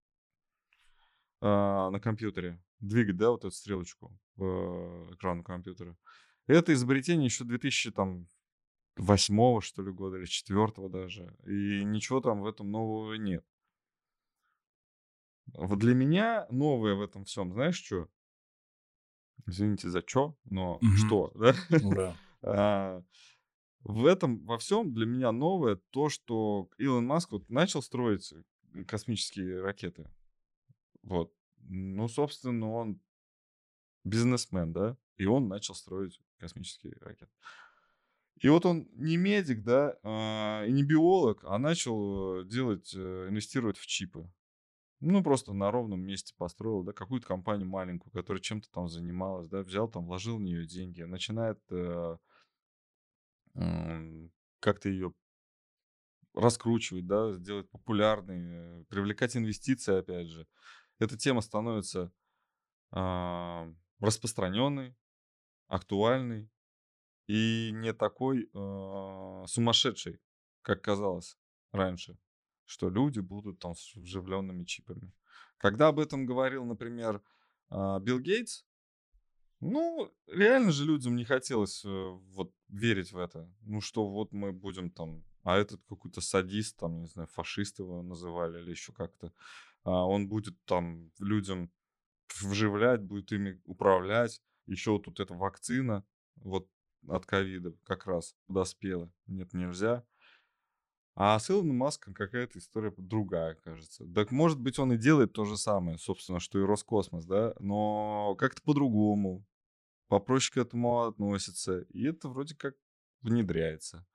[1.42, 5.98] а, на компьютере, двигать, да, вот эту стрелочку по экрану компьютера.
[6.48, 8.28] Это изобретение еще 2000 там
[8.98, 11.36] восьмого, что ли, года, или четвертого даже.
[11.46, 13.46] И ничего там в этом нового нет.
[15.56, 18.08] Вот для меня новое в этом всем, знаешь, что?
[19.46, 20.98] Извините за что, но Мгм.
[20.98, 21.54] что, да?
[21.82, 22.18] Да.
[22.44, 23.04] А,
[23.84, 28.84] В этом во всем для меня новое то, что Илон Маск вот начал строить э,
[28.86, 30.10] космические ракеты.
[31.04, 31.34] Вот.
[31.70, 33.02] Ну, собственно, он
[34.04, 37.32] бизнесмен, да, и он начал строить космические ракеты.
[38.42, 43.28] И вот он не медик, да, а, и не биолог, а начал э, делать, э,
[43.30, 44.30] инвестировать в чипы.
[45.00, 49.62] Ну, просто на ровном месте построил, да, какую-то компанию маленькую, которая чем-то там занималась, да,
[49.64, 52.18] взял там, вложил в нее деньги, начинает э,
[53.56, 55.14] м, как-то ее
[56.34, 60.48] раскручивать, да, сделать популярной, э, привлекать инвестиции, опять же.
[61.00, 62.12] Эта тема становится
[62.92, 63.68] а,
[64.04, 64.96] распространенной,
[65.68, 66.50] актуальной
[67.28, 70.20] и не такой а, сумасшедшей,
[70.62, 71.38] как казалось
[71.72, 72.18] раньше,
[72.66, 75.14] что люди будут там с вживленными чипами.
[75.58, 77.22] Когда об этом говорил, например,
[77.70, 78.66] а, Билл Гейтс,
[79.62, 83.50] ну, реально же людям не хотелось э, вот верить в это.
[83.62, 85.24] Ну, что вот мы будем там...
[85.44, 89.32] А этот какой-то садист, там, не знаю, фашист его называли или еще как-то.
[89.86, 91.72] а, он будет там людям
[92.42, 94.42] вживлять, будет ими управлять.
[94.66, 96.06] Еще вот тут эта вакцина
[96.36, 96.68] вот
[97.08, 99.12] от ковида как раз подоспела.
[99.28, 100.06] Нет, нельзя.
[101.16, 104.06] А с Илоном Маском какая-то история другая, кажется.
[104.16, 108.36] Так может быть, он и делает то же самое, собственно, что и Роскосмос, да, но
[108.36, 109.46] как-то по-другому,
[110.08, 112.76] попроще к этому относится, и это вроде как
[113.22, 114.08] внедряется.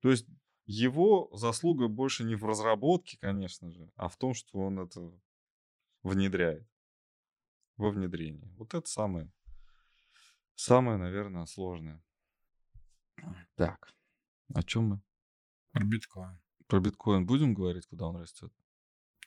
[0.00, 0.26] То есть
[0.66, 5.12] его заслуга больше не в разработке, конечно же, а в том, что он это
[6.02, 6.66] внедряет
[7.80, 8.52] во внедрении.
[8.56, 9.30] Вот это самое,
[10.54, 12.02] самое, наверное, сложное.
[13.56, 13.92] Так,
[14.54, 15.00] о чем мы?
[15.72, 16.38] Про биткоин.
[16.66, 18.52] Про биткоин будем говорить, куда он растет?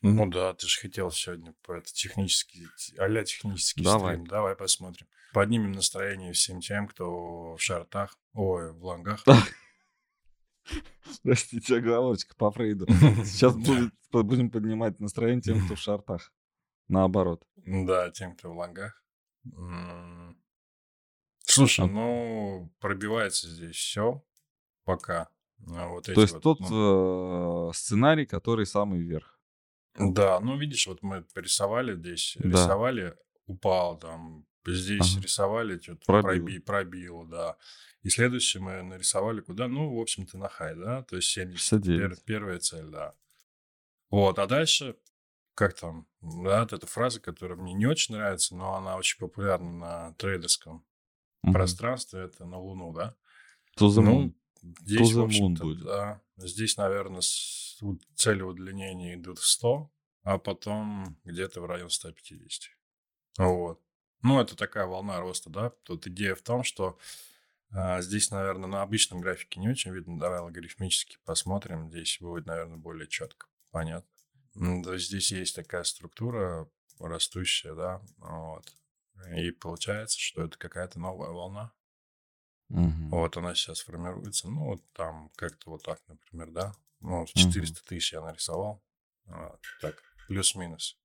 [0.01, 4.15] Ну да, ты же хотел сегодня по это технический, а технический Давай.
[4.15, 4.27] стрим.
[4.27, 5.07] Давай посмотрим.
[5.33, 9.23] Поднимем настроение всем тем, кто в шартах, ой, в лонгах.
[11.23, 12.85] Простите, оговорочка по Фрейду.
[13.25, 16.33] Сейчас будет- будем поднимать настроение тем, кто в шартах.
[16.87, 17.45] Наоборот.
[17.55, 19.03] Да, тем, кто в лонгах.
[21.45, 24.23] Слушай, А- ну, пробивается здесь все
[24.85, 25.29] пока.
[25.67, 29.39] А Вот То есть вот, тот ну, э, сценарий, который самый вверх.
[29.97, 32.49] Да, ну видишь, вот мы порисовали здесь, Да.
[32.49, 33.15] рисовали,
[33.45, 35.23] упал там, здесь Ага.
[35.23, 36.23] рисовали, что-то Пробил.
[36.45, 37.57] проби, пробил, да.
[38.01, 39.67] И следующее мы нарисовали куда?
[39.67, 42.01] Ну, в общем-то, на хай, да, то есть 70, 69.
[42.11, 43.13] пер- первая цель, да.
[44.09, 44.95] Вот, а дальше,
[45.55, 50.13] как там, да, эта фраза, которая мне не очень нравится, но она очень популярна на
[50.15, 50.85] трейдерском
[51.43, 51.53] Мгм.
[51.53, 53.15] пространстве, это на Луну, да.
[53.79, 54.33] To the Ну,
[54.81, 55.83] здесь, moon общем-то, будет.
[55.83, 56.21] да.
[56.37, 57.79] Здесь, наверное, с-
[58.15, 59.91] цели удлинения идут в 100,
[60.23, 62.71] а потом где-то в район 150.
[63.37, 63.81] Вот.
[64.21, 65.71] Ну, это такая волна роста, да.
[65.83, 66.97] Тут идея в том, что
[67.75, 70.19] а, здесь, наверное, на обычном графике не очень видно.
[70.19, 71.89] Давай логарифмически посмотрим.
[71.89, 73.47] Здесь будет, наверное, более четко.
[73.71, 74.07] Понятно.
[74.55, 78.01] М, То есть здесь есть такая структура растущая, да.
[78.17, 78.73] Вот.
[79.35, 81.73] И получается, что это какая-то новая волна.
[82.69, 83.09] Мгм.
[83.09, 84.47] Вот она сейчас формируется.
[84.49, 86.73] Ну, вот там как-то вот так, например, да.
[86.99, 87.33] Ну, Мгм.
[87.33, 88.83] 400 тысяч я нарисовал.
[89.25, 90.97] Вот, так, плюс-минус.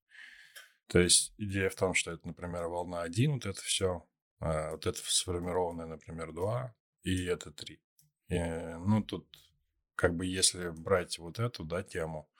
[0.87, 4.07] То есть идея в том, что это, например, волна 1, вот это все.
[4.41, 7.81] вот это сформированное, например, 2, и это 3.
[8.29, 9.27] ну, тут
[9.95, 12.31] как бы если брать вот эту, да, тему,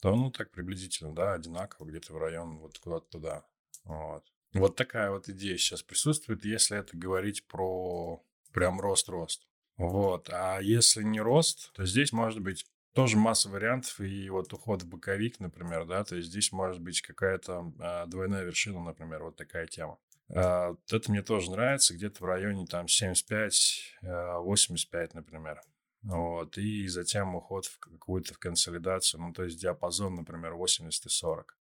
[0.00, 3.44] то, ну, так приблизительно, да, одинаково, где-то в район вот куда-то туда.
[3.84, 4.24] Вот.
[4.52, 9.46] Вот такая вот идея сейчас присутствует, если это говорить про прям рост-рост.
[9.76, 10.30] Вот.
[10.32, 14.00] А если не рост, то здесь может быть тоже масса вариантов.
[14.00, 18.44] И вот уход в боковик, например, да, то есть здесь может быть какая-то а, двойная
[18.44, 19.98] вершина, например, вот такая тема.
[20.30, 25.60] А, вот это мне тоже нравится, где-то в районе там 75-85, например.
[26.06, 26.56] Вот.
[26.56, 31.58] И затем уход в какую-то в консолидацию, ну, то есть диапазон, например, 80 и 40.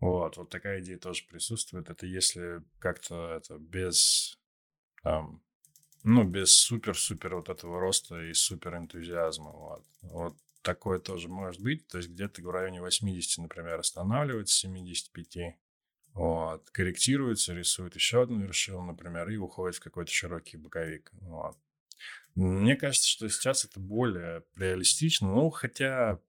[0.00, 1.90] Вот, вот такая идея тоже присутствует.
[1.90, 4.38] Это если как-то это без,
[5.02, 5.42] там,
[6.04, 9.52] ну, без супер-супер вот этого роста и супер энтузиазма.
[9.52, 9.84] Вот.
[10.00, 11.86] вот такое тоже может быть.
[11.88, 15.58] То есть где-то в районе 80, например, останавливается, 75.
[16.14, 21.12] Вот, корректируется, рисует еще одну вершину, например, и уходит в какой-то широкий боковик.
[21.20, 21.58] Вот.
[22.34, 26.20] Мне кажется, что сейчас это более реалистично, ну, хотя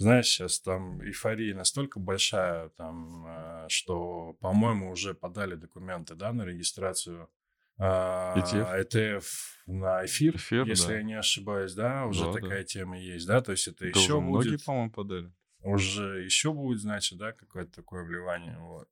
[0.00, 6.42] знаешь, сейчас там эйфория настолько большая, там, э, что, по-моему, уже подали документы, да, на
[6.46, 7.28] регистрацию
[7.76, 8.80] а, ETF?
[8.80, 9.24] ETF
[9.66, 10.96] на эфир, Эфир, если да.
[10.96, 12.40] я не ошибаюсь, да, уже Да, да.
[12.40, 14.64] такая тема есть, да, то есть это Это еще уже многие, будет...
[14.64, 15.32] по-моему, подали.
[15.62, 18.56] уже еще будет, значит, да, какое-то такое вливание.
[18.58, 18.88] Вот.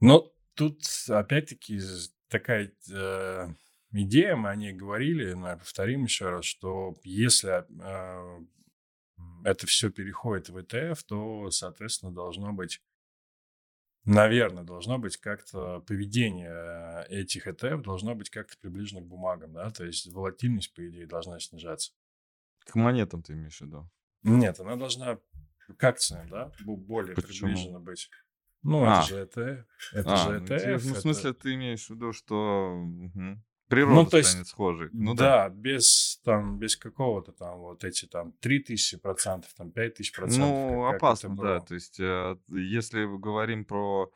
[0.00, 1.80] Но тут, опять-таки,
[2.28, 3.48] такая э,
[3.92, 8.44] идея, мы о ней говорили, но я повторим еще раз, что если э,
[9.44, 12.80] это все переходит в ETF, то, соответственно, должно быть
[14.04, 19.84] Наверное, должно быть как-то поведение этих ETF должно быть как-то приближено к бумагам, да, то
[19.84, 21.92] есть волатильность, по идее, должна снижаться.
[22.66, 23.88] К монетам ты имеешь в виду?
[24.24, 25.20] Нет, она должна
[25.78, 27.50] к акциям, да, более Почему?
[27.50, 28.10] приближена быть.
[28.62, 28.98] Ну, а.
[28.98, 29.64] это же ETF.
[29.92, 30.80] Это а, же ETF.
[30.82, 32.74] Ну, ну, в смысле, ты имеешь в виду, что...
[32.74, 33.42] Угу.
[33.72, 34.90] Природа ну, то есть, станет схожей.
[34.92, 40.12] Ну, да, да, без, там, без какого-то там вот эти там 3000 процентов, там 5000
[40.12, 40.48] процентов.
[40.48, 41.60] Ну, как, опасно, как да.
[41.60, 44.12] То есть, э, если говорим про,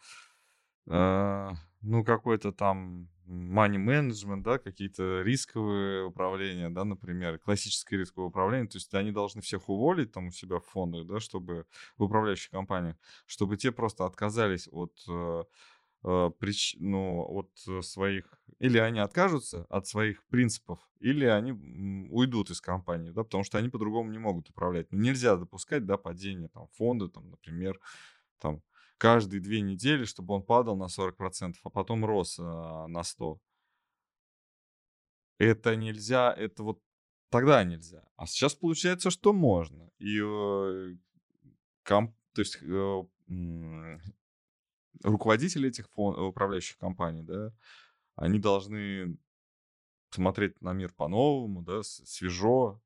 [0.89, 1.49] э,
[1.81, 8.77] ну, какой-то там money management, да, какие-то рисковые управления, да, например, классическое рисковое управление, то
[8.77, 11.65] есть они должны всех уволить там у себя в фондах, да, чтобы
[11.97, 15.45] в управляющих компаниях, чтобы те просто отказались от э,
[16.39, 21.53] прич, ну, от э, своих, или они откажутся от своих принципов, или они
[22.11, 24.91] уйдут из компании, да, потому что они по-другому не могут управлять.
[24.93, 27.81] Ну, нельзя допускать, да, падение там фонда, там, например,
[28.39, 28.63] там,
[28.99, 33.39] каждые две недели, чтобы он падал на 40%, а потом рос а, на 100%.
[35.39, 36.81] Это нельзя, это вот
[37.31, 38.05] тогда нельзя.
[38.17, 39.91] А сейчас получается, что можно.
[39.99, 40.97] И э,
[41.83, 43.99] комп, то есть э,
[45.03, 47.53] руководители этих фон, управляющих компаний, да,
[48.17, 49.19] они должны
[50.11, 52.81] смотреть на мир по-новому, да, свежо,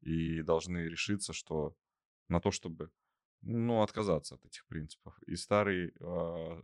[0.00, 1.76] и должны решиться, что
[2.28, 2.90] на то, чтобы,
[3.42, 5.16] ну, отказаться от этих принципов.
[5.26, 6.62] И старые, э,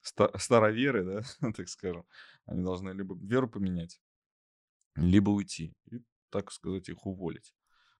[0.00, 2.06] ста, староверы, да, так скажем,
[2.46, 4.00] они должны либо веру поменять,
[4.96, 5.74] либо уйти.
[5.90, 7.54] И, так сказать, их уволить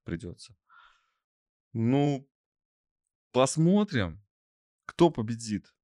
[0.04, 0.56] придется.
[1.72, 2.28] Ну,
[3.30, 4.22] посмотрим.
[4.92, 5.74] Кто победит?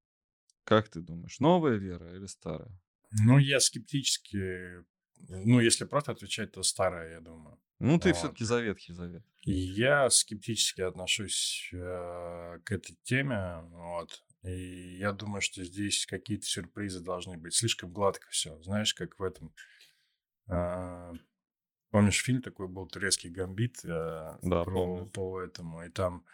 [0.64, 2.78] Как ты думаешь, новая вера или старая?
[3.10, 4.84] Ну, я скептически...
[5.28, 7.58] Ну, если просто отвечать, то старая, я думаю.
[7.78, 8.18] Ну, ты вот.
[8.18, 9.24] все-таки за Ветхий Завет.
[9.44, 14.22] Я скептически отношусь э, к этой теме, вот.
[14.42, 17.54] И я думаю, что здесь какие-то сюрпризы должны быть.
[17.54, 18.60] Слишком гладко все.
[18.62, 19.54] Знаешь, как в этом...
[20.48, 21.14] Э,
[21.90, 25.06] помнишь, фильм такой был «Турецкий гамбит» э, да, про, помню.
[25.06, 25.82] по этому.
[25.82, 26.26] И там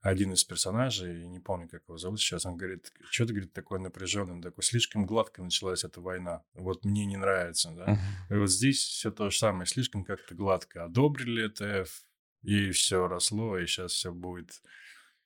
[0.00, 3.80] один из персонажей, не помню, как его зовут сейчас, он говорит, что ты, говорит, такой
[3.80, 7.98] напряженный, такой, слишком гладко началась эта война, вот мне не нравится, да.
[8.30, 10.84] И вот здесь все то же самое, слишком как-то гладко.
[10.84, 12.04] Одобрили ЭТФ,
[12.42, 14.62] и все росло, и сейчас все будет,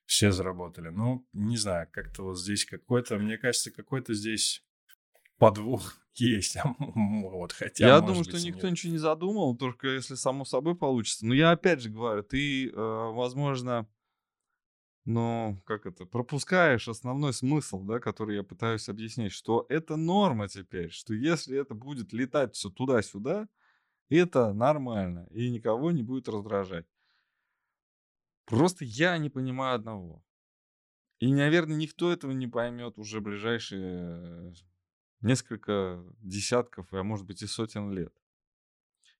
[0.05, 0.89] все заработали.
[0.89, 4.65] Ну, не знаю, как-то вот здесь какой-то, мне кажется, какой-то здесь
[5.37, 6.57] подвох есть.
[6.79, 8.71] вот, хотя, я думаю, что никто нет.
[8.71, 11.27] ничего не задумал, только если само собой получится.
[11.27, 13.87] Но я опять же говорю, ты, э, возможно,
[15.05, 20.91] но, как это, пропускаешь основной смысл, да, который я пытаюсь объяснить, что это норма теперь,
[20.91, 23.49] что если это будет летать все туда-сюда,
[24.09, 26.85] это нормально и никого не будет раздражать.
[28.45, 30.23] Просто я не понимаю одного.
[31.19, 34.53] И, наверное, никто этого не поймет уже ближайшие
[35.21, 38.13] несколько десятков, а может быть и сотен лет.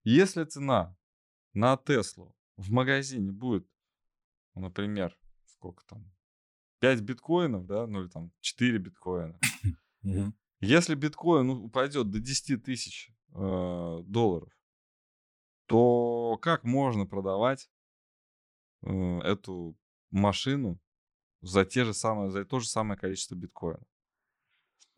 [0.02, 0.96] Если цена
[1.54, 3.66] на Теслу в магазине будет,
[4.54, 5.16] например,
[5.64, 6.04] сколько там,
[6.80, 9.38] 5 биткоинов, да, ну или там 4 биткоина.
[10.60, 14.50] Если биткоин ну, упадет до 10 тысяч э, долларов,
[15.66, 17.70] то как можно продавать
[18.82, 19.76] э, эту
[20.10, 20.78] машину
[21.40, 23.86] за те же самые, за то же самое количество биткоинов?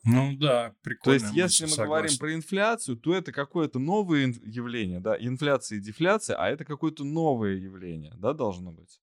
[0.04, 1.18] Ну да, прикольно.
[1.18, 1.88] То есть, если мы согласен.
[1.88, 7.04] говорим про инфляцию, то это какое-то новое явление, да, инфляция и дефляция, а это какое-то
[7.04, 9.00] новое явление, да, должно быть.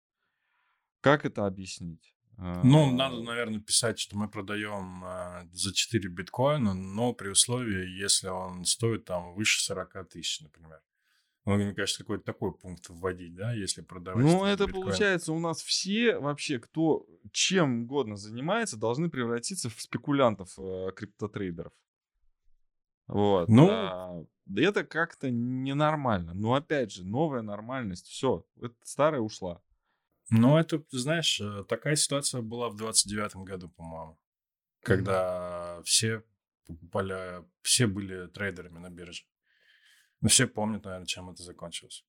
[1.04, 2.16] Как это объяснить?
[2.38, 8.30] Ну, надо, наверное, писать, что мы продаем а, за 4 биткоина, но при условии, если
[8.30, 10.82] он стоит там выше 40 тысяч, например.
[11.46, 14.24] Ну, мне кажется, какой-то такой пункт вводить, да, если продавать.
[14.24, 14.86] Ну, это биткоин.
[14.86, 21.74] получается, у нас все вообще, кто чем угодно занимается, должны превратиться в спекулянтов, э, криптотрейдеров.
[23.08, 23.50] Вот.
[23.50, 26.34] Ну, а, это как-то ненормально.
[26.34, 29.62] Но опять же, новая нормальность, все, это старая ушла.
[30.36, 34.20] Ну, это, знаешь, э, такая ситуация была в 29-м году, по-моему,
[34.82, 35.84] когда mm-hmm.
[35.84, 36.24] все
[36.66, 39.26] покупали, все были трейдерами на бирже.
[40.22, 42.04] Ну, все помнят, наверное, чем это закончилось.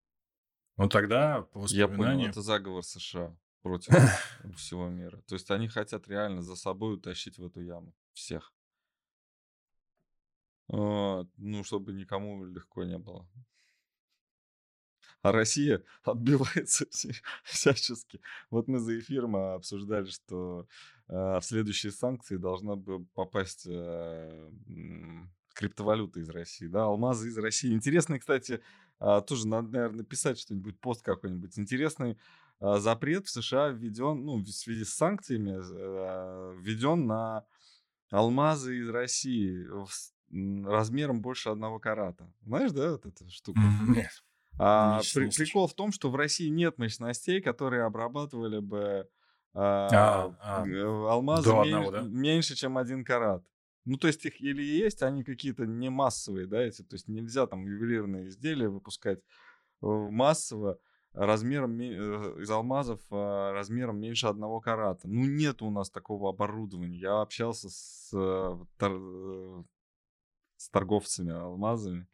[0.79, 2.01] Но тогда, по воспоминаниям...
[2.01, 3.93] Я понял, это заговор США против
[4.57, 5.21] всего мира.
[5.27, 8.55] То есть они хотят реально за собой утащить в эту яму всех.
[10.69, 13.29] Ну, чтобы никому легко не было.
[15.25, 16.87] А Россия отбивается
[17.43, 18.21] всячески.
[18.51, 20.69] Вот мы за эфиром обсуждали, что
[21.09, 24.51] э, в следующие санкции должна бы попасть э,
[25.55, 27.73] криптовалюта из России, да, алмазы из России.
[27.73, 28.61] Интересный, кстати,
[29.27, 31.59] тоже надо, наверное, писать что-нибудь, пост какой-нибудь.
[31.59, 32.19] Интересный
[32.61, 35.53] запрет в США введен, ну, в связи с санкциями,
[36.61, 37.45] введен на
[38.11, 39.69] алмазы из России
[40.67, 42.33] размером больше одного карата.
[42.43, 43.61] Знаешь, да, вот эта штука?
[43.87, 44.11] Нет.
[44.59, 49.09] А, при, прикол в том, что в России нет мощностей, которые обрабатывали бы
[49.53, 52.03] а, а, а, алмазы меньше, одного, да?
[52.03, 53.45] меньше, чем один карат.
[53.85, 57.47] Ну, то есть их или есть, они какие-то не массовые, да, эти, то есть нельзя
[57.47, 60.79] там ювелирные изделия выпускать э, массово
[61.13, 65.07] размером э, из алмазов а, размером меньше одного карата.
[65.07, 66.99] Ну, нет у нас такого оборудования.
[66.99, 69.63] Я общался с, э,
[70.57, 72.07] с торговцами алмазами,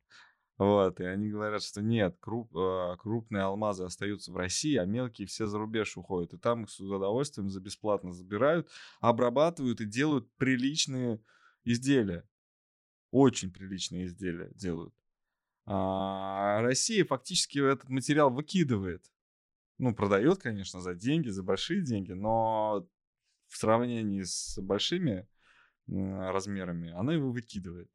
[0.61, 5.27] вот, и они говорят, что нет, круп, э, крупные алмазы остаются в России, а мелкие
[5.27, 6.35] все за рубеж уходят.
[6.35, 8.69] И там их с удовольствием за бесплатно забирают,
[9.01, 11.19] обрабатывают и делают приличные
[11.65, 12.29] изделия.
[13.11, 14.95] Очень приличные изделия делают.
[15.65, 19.11] А Россия фактически этот материал выкидывает.
[19.79, 22.87] Ну, продает, конечно, за деньги, за большие деньги, но
[23.49, 25.27] в сравнении с большими
[25.89, 27.91] размерами она его выкидывает.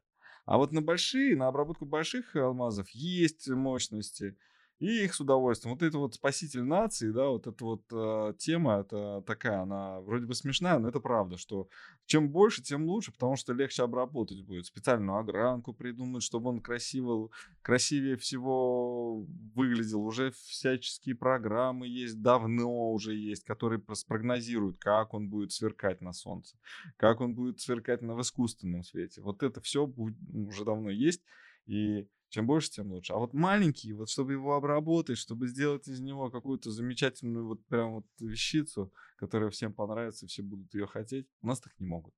[0.45, 4.37] А вот на большие, на обработку больших алмазов есть мощности,
[4.79, 5.73] и их с удовольствием.
[5.73, 10.25] Вот это вот спаситель нации, да, вот эта вот э, тема, это такая, она вроде
[10.25, 11.69] бы смешная, но это правда, что
[12.05, 14.65] чем больше, тем лучше, потому что легче обработать будет.
[14.65, 17.29] Специальную огранку придумать, чтобы он красиво,
[17.61, 20.01] красивее всего выглядел.
[20.01, 26.57] Уже всяческие программы есть, давно уже есть, которые спрогнозируют, как он будет сверкать на солнце,
[26.97, 29.21] как он будет сверкать на в искусственном свете.
[29.21, 31.23] Вот это все уже давно есть.
[31.65, 33.13] И чем больше, тем лучше.
[33.13, 37.93] А вот маленький, вот чтобы его обработать, чтобы сделать из него какую-то замечательную вот прям
[37.95, 42.13] вот вещицу, которая всем понравится, все будут ее хотеть, у нас так не могут.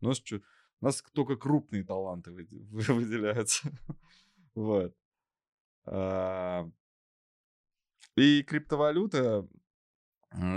[0.00, 2.32] У нас, у нас только крупные таланты
[2.70, 3.70] выделяются.
[4.52, 4.92] Вот.
[5.84, 6.68] А,
[8.16, 9.48] и криптовалюта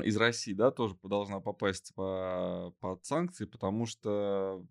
[0.03, 4.65] из России, да, тоже должна попасть по, под санкции, потому что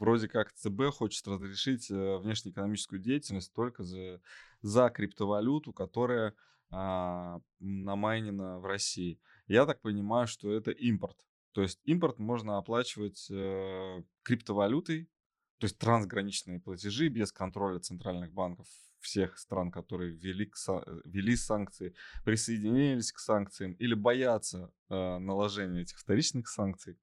[0.00, 4.20] вроде как ЦБ хочет разрешить э, внешнеэкономическую деятельность только за,
[4.62, 6.34] за криптовалюту, которая
[6.72, 9.20] а, намайнена в России.
[9.48, 11.16] Я так понимаю, что это импорт.
[11.52, 15.10] То есть импорт можно оплачивать э, криптовалютой,
[15.58, 18.68] то есть трансграничные платежи без контроля центральных банков
[19.00, 21.92] всех стран, которые ввели, к, э, ввели санкции,
[22.24, 26.96] присоединились к санкциям или боятся э, наложения этих вторичных санкций.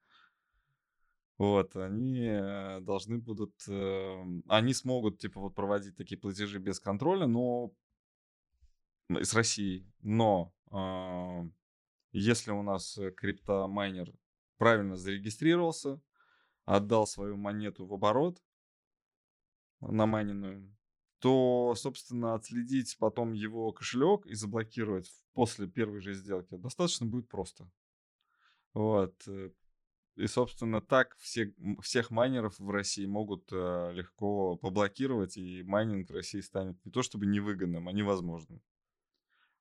[1.37, 7.27] Вот, они э, должны будут, э, они смогут, типа, вот проводить такие платежи без контроля,
[7.27, 7.71] но
[9.09, 9.87] с Россией.
[10.01, 11.49] Но э,
[12.11, 14.11] если у нас э, криптомайнер
[14.57, 16.01] правильно зарегистрировался,
[16.65, 18.41] отдал свою монету в оборот
[19.79, 20.75] намайненную,
[21.19, 27.71] то, собственно, отследить потом его кошелек и заблокировать после первой же сделки достаточно будет просто.
[28.73, 29.27] Вот.
[30.17, 36.13] И, собственно, так все, всех майнеров в России могут э, легко поблокировать, и майнинг в
[36.13, 38.59] России станет не то чтобы невыгодным, а невозможным.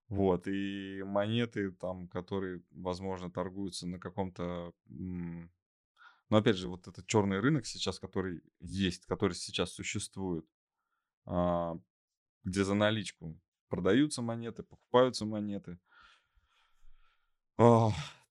[0.08, 4.72] Вот, и монеты там, которые, возможно, торгуются на каком-то...
[4.88, 10.46] Но опять же, вот этот черный рынок сейчас, который есть, который сейчас существует,
[11.26, 11.78] а,
[12.44, 13.38] где за наличку
[13.68, 15.78] продаются монеты, покупаются монеты.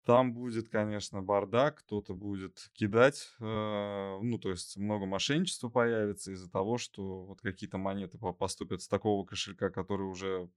[0.05, 6.49] Там будет, конечно, бардак, кто-то будет кидать, э, ну, то есть много мошенничества появится из-за
[6.49, 10.47] того, что вот какие-то монеты поступят с такого кошелька, который уже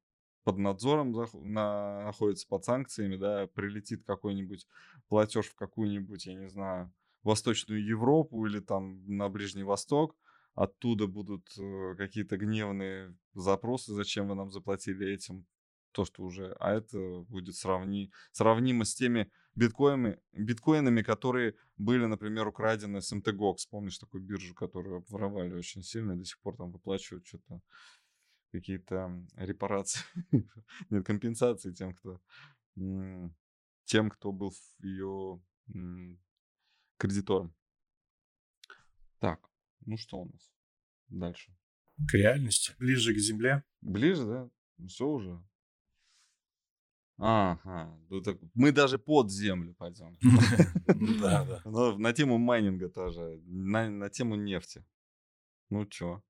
[0.44, 4.66] под надзором на, находится под санкциями, да, прилетит какой-нибудь
[5.08, 10.14] платеж в какую-нибудь, я не знаю, Восточную Европу или там на Ближний Восток,
[10.54, 15.46] оттуда будут э, какие-то гневные запросы, зачем вы нам заплатили этим,
[15.92, 22.47] то, что уже, а это будет сравни, сравнимо с теми биткоинами, биткоинами, которые были, например,
[22.49, 23.57] украдены с MTGOX.
[23.70, 27.61] Помнишь такую биржу, которую воровали очень сильно, и до сих пор там выплачивают что-то,
[28.53, 30.01] какие-то репарации,
[30.91, 32.20] нет, компенсации тем, кто
[33.84, 35.43] тем, кто был ее
[36.99, 37.55] кредитором.
[39.18, 39.51] Так,
[39.86, 40.53] ну что у нас
[41.09, 41.53] дальше?
[42.09, 43.64] К реальности, ближе к земле.
[43.80, 44.51] Ближе, да?
[44.86, 45.43] Все уже.
[47.19, 50.16] Ага, ну так мы даже под землю пойдем.
[51.21, 51.62] Да, да.
[51.64, 54.85] Но на тему майнинга тоже, на, на тему нефти.
[55.71, 56.23] Ну чё,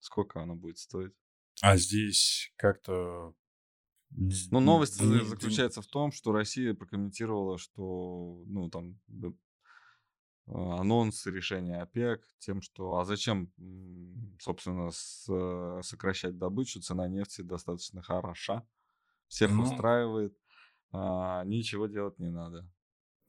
[0.00, 1.14] сколько она будет стоить?
[1.62, 3.34] А здесь как-то
[4.10, 8.98] Ну, новость заключается в том, что Россия прокомментировала, что, ну, там,
[10.46, 13.50] а, анонс решения ОПЕК тем, что а зачем,
[14.38, 15.24] собственно, с,
[15.82, 18.66] сокращать добычу, цена нефти достаточно хороша,
[19.34, 20.32] всех ну, устраивает,
[20.92, 22.70] а, ничего делать не надо.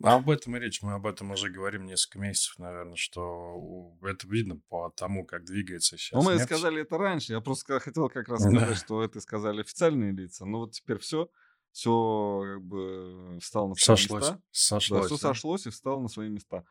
[0.04, 0.82] А об этом и речь.
[0.84, 5.98] Мы об этом уже говорим несколько месяцев, наверное, что это видно по тому, как двигается
[5.98, 6.22] сейчас.
[6.22, 6.46] Ну, мы нефть.
[6.46, 7.34] сказали это раньше.
[7.34, 10.46] Я просто хотел как раз сказать, что это сказали официальные лица.
[10.46, 11.30] Ну, вот теперь все,
[11.72, 14.42] все как бы встало на свои сошлось, места.
[14.52, 15.02] Сошлось.
[15.02, 15.22] Да, все да?
[15.22, 16.66] сошлось и встало на свои места.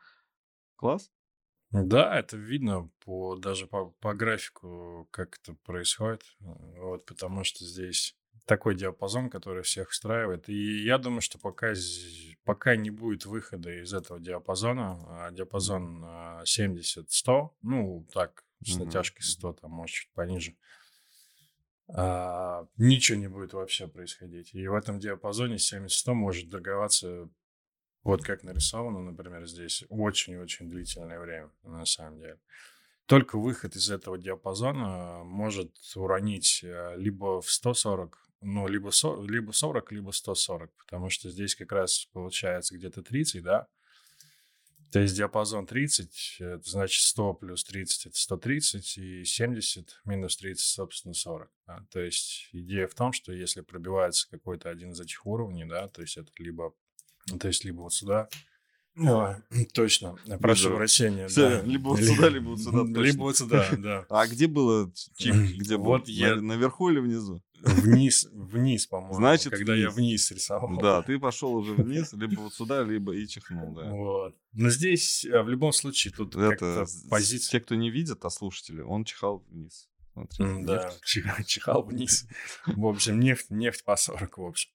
[0.75, 1.11] Класс.
[1.71, 6.21] Да, это видно по, даже по, по графику, как это происходит.
[6.39, 8.15] Вот, потому что здесь
[8.45, 10.49] такой диапазон, который всех устраивает.
[10.49, 11.73] И я думаю, что пока,
[12.43, 16.03] пока не будет выхода из этого диапазона, а диапазон
[16.43, 20.55] 70-100, а, ну, так, с натяжкой 100, там, может, чуть пониже,
[21.87, 24.53] а, ничего не будет вообще происходить.
[24.53, 27.29] И в этом диапазоне 70-100 может торговаться,
[28.03, 32.39] вот как нарисовано, например, здесь, очень-очень длительное время, на самом деле.
[33.07, 36.63] Только выход из этого диапазона может уронить
[36.95, 42.05] либо в 140 ну, либо, со, либо 40, либо 140, потому что здесь как раз
[42.13, 43.67] получается где-то 30, да,
[44.91, 50.63] то есть диапазон 30, это значит 100 плюс 30 это 130, и 70 минус 30,
[50.63, 51.51] собственно, 40.
[51.67, 51.85] Да?
[51.91, 56.01] То есть идея в том, что если пробивается какой-то один из этих уровней, да, то
[56.01, 56.73] есть это либо,
[57.39, 58.29] то есть либо вот сюда,
[58.97, 59.41] а,
[59.73, 60.15] точно.
[60.39, 60.77] Прошу Лидер.
[60.77, 61.27] прощения.
[61.27, 61.61] Все, да.
[61.61, 62.79] Либо вот сюда, либо вот сюда.
[62.79, 62.99] Точно.
[63.01, 64.05] Либо вот сюда, да.
[64.09, 65.33] А где было чип?
[65.33, 66.11] Где вот был?
[66.11, 66.35] Я...
[66.35, 67.41] Наверху или внизу?
[67.61, 69.15] Вниз, вниз, по-моему.
[69.15, 69.83] Значит, когда вниз.
[69.83, 70.77] я вниз рисовал.
[70.79, 73.89] Да, ты пошел уже вниз, либо вот сюда, либо и чихнул, да.
[73.89, 74.35] Вот.
[74.53, 77.59] Но здесь а, в любом случае тут Это позиция.
[77.59, 79.89] Те, кто не видит, а слушатели, он чихал вниз.
[80.13, 82.27] Смотри, да, чихал, чихал вниз.
[82.67, 84.71] В общем, нефть, нефть по 40, в общем.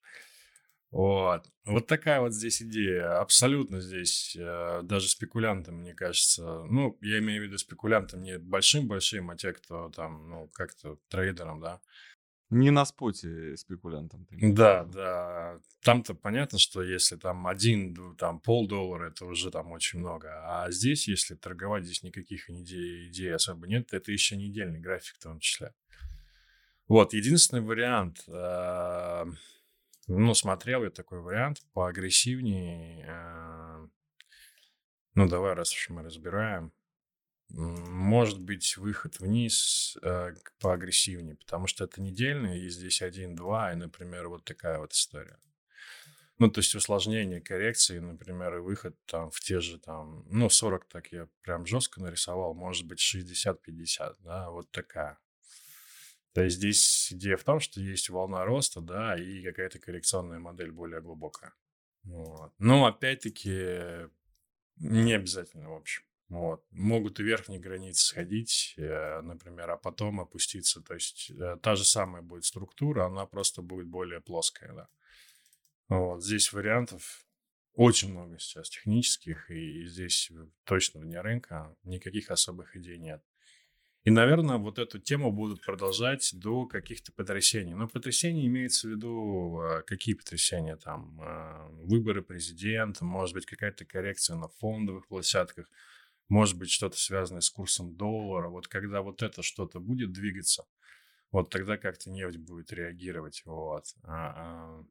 [0.91, 1.49] Вот.
[1.63, 3.21] Вот такая вот здесь идея.
[3.21, 9.29] Абсолютно здесь э, даже спекулянтам, мне кажется, ну, я имею в виду спекулянтам не большим-большим,
[9.29, 11.79] а те, кто там, ну, как-то трейдерам, да.
[12.49, 14.27] Не на споте спекулянтам.
[14.31, 15.61] Да, да.
[15.81, 20.29] Там-то понятно, что если там один, там полдоллара, это уже там очень много.
[20.43, 23.93] А здесь, если торговать, здесь никаких идей, идей особо нет.
[23.93, 25.73] Это еще недельный график в том числе.
[26.89, 28.25] Вот, единственный вариант...
[28.27, 29.23] Э,
[30.19, 33.05] ну, смотрел я такой вариант поагрессивнее.
[33.07, 33.87] Э,
[35.15, 36.71] ну, давай, раз уж мы разбираем.
[37.49, 44.29] Может быть, выход вниз э, поагрессивнее, потому что это недельный, и здесь 1-2, и, например,
[44.29, 45.37] вот такая вот история.
[46.39, 50.85] Ну, то есть усложнение коррекции, например, и выход там в те же там, ну, 40
[50.85, 55.19] так я прям жестко нарисовал, может быть, 60-50, да, вот такая.
[56.33, 60.71] То есть здесь идея в том, что есть волна роста, да, и какая-то коррекционная модель
[60.71, 61.53] более глубокая.
[62.03, 62.53] Вот.
[62.57, 64.07] Но опять-таки
[64.77, 66.03] не обязательно, в общем.
[66.29, 66.63] Вот.
[66.71, 70.81] Могут и верхние границы сходить, э, например, а потом опуститься.
[70.81, 74.87] То есть э, та же самая будет структура, она просто будет более плоская, да.
[75.89, 76.23] Вот.
[76.23, 77.25] Здесь вариантов
[77.73, 80.31] очень много сейчас технических, и здесь
[80.63, 83.21] точно вне рынка никаких особых идей нет.
[84.03, 87.75] И, наверное, вот эту тему будут продолжать до каких-то потрясений.
[87.75, 93.85] Но потрясения имеется в виду, а, какие потрясения там, а, выборы президента, может быть, какая-то
[93.85, 95.69] коррекция на фондовых площадках,
[96.29, 98.49] может быть, что-то связанное с курсом доллара.
[98.49, 100.65] Вот когда вот это что-то будет двигаться,
[101.31, 103.43] вот тогда как-то нефть будет реагировать.
[103.45, 103.85] Вот.
[104.03, 104.83] А,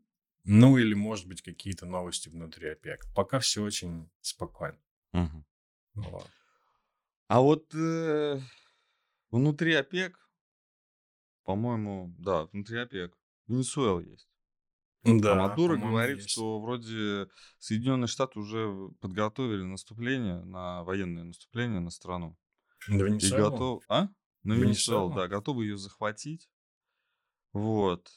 [0.45, 3.07] ну или, может быть, какие-то новости внутри ОПЕК.
[3.17, 4.79] Пока все очень спокойно.
[5.13, 5.45] Угу.
[5.95, 6.31] Вот.
[7.27, 8.41] А вот э,
[9.31, 10.19] Внутри ОПЕК,
[11.45, 13.17] по-моему, да, внутри ОПЕК,
[13.47, 14.29] Венесуэла есть.
[15.03, 16.31] Да, а Мадуро говорит, есть.
[16.31, 17.29] что вроде
[17.59, 22.37] Соединенные Штаты уже подготовили наступление, на военное наступление на страну.
[22.89, 23.37] На Венесуэлу?
[23.37, 23.85] И готов...
[23.89, 24.09] А?
[24.43, 26.51] На Венесуэлу, да, готовы ее захватить.
[27.53, 28.11] Вот.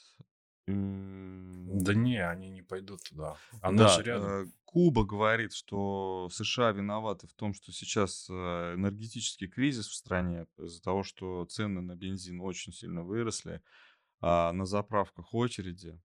[0.66, 3.38] Да не, они не пойдут туда.
[3.61, 4.30] Она да, же рядом.
[4.30, 10.47] Э, Куба говорит, что США виноваты в том, что сейчас э, энергетический кризис в стране
[10.57, 13.61] из-за того, что цены на бензин очень сильно выросли,
[14.22, 15.99] а на заправках очереди.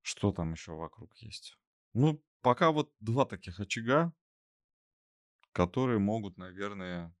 [0.00, 1.58] Что там еще вокруг есть?
[1.92, 4.12] Ну, пока вот два таких очага,
[5.52, 7.14] которые могут, наверное,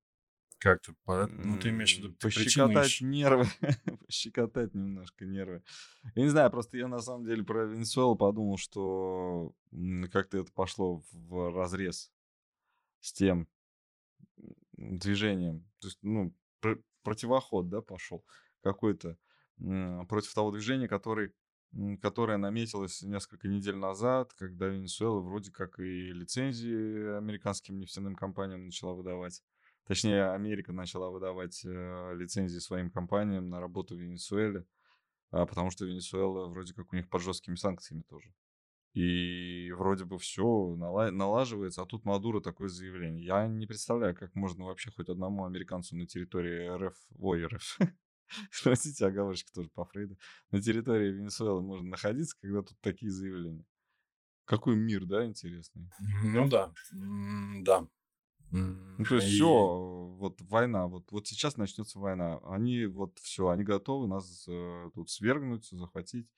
[0.66, 0.94] как-то,
[1.28, 2.12] ну, ты имеешь в виду...
[2.20, 3.44] Пощекотать нервы,
[4.06, 5.62] пощекотать немножко нервы.
[6.16, 9.54] Я не знаю, просто я на самом деле про Венесуэлу подумал, что
[10.10, 12.10] как-то это пошло в разрез
[12.98, 13.46] с тем
[14.72, 15.60] движением.
[15.78, 16.34] То есть, ну,
[17.04, 18.24] противоход, да, пошел
[18.60, 19.16] какой-то.
[20.08, 21.32] против того движения, который,
[22.02, 28.94] которое наметилось несколько недель назад, когда Венесуэла вроде как и лицензии американским нефтяным компаниям начала
[28.94, 29.44] выдавать.
[29.86, 34.66] Точнее, Америка начала выдавать э, лицензии своим компаниям на работу в Венесуэле,
[35.30, 38.34] а, потому что Венесуэла вроде как у них под жесткими санкциями тоже.
[38.94, 43.24] И вроде бы все налаживается, а тут Мадуро такое заявление.
[43.24, 47.78] Я не представляю, как можно вообще хоть одному американцу на территории РФ, ой, РФ,
[48.64, 50.16] простите, оговорочка тоже по Фрейду,
[50.50, 53.66] на территории Венесуэлы можно находиться, когда тут такие заявления.
[54.46, 55.90] Какой мир, да, интересный?
[56.24, 56.72] Ну да,
[57.62, 57.86] да.
[58.50, 59.30] Ну, то есть и...
[59.34, 59.46] все,
[60.18, 62.38] вот война, вот, вот сейчас начнется война.
[62.44, 66.28] Они вот все, они готовы нас э, тут свергнуть, захватить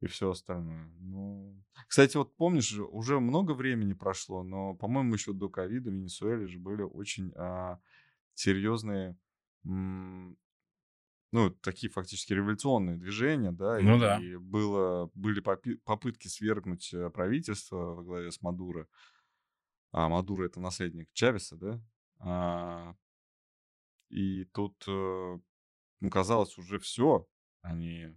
[0.00, 0.90] и все остальное.
[1.00, 6.46] Ну, кстати, вот помнишь, уже много времени прошло, но, по-моему, еще до ковида в Венесуэле
[6.46, 7.78] же были очень а,
[8.34, 9.16] серьезные,
[9.64, 10.36] м,
[11.32, 14.20] ну, такие фактически революционные движения, да, ну, и да.
[14.40, 18.86] было, были попи- попытки свергнуть э, правительство во главе с Мадуро
[19.92, 21.80] а Мадуро это наследник Чавеса, да,
[22.18, 22.94] а,
[24.08, 25.38] и тут, э,
[26.00, 27.26] ну, казалось, уже все,
[27.62, 28.16] они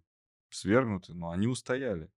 [0.49, 2.11] свергнуты, но они устояли.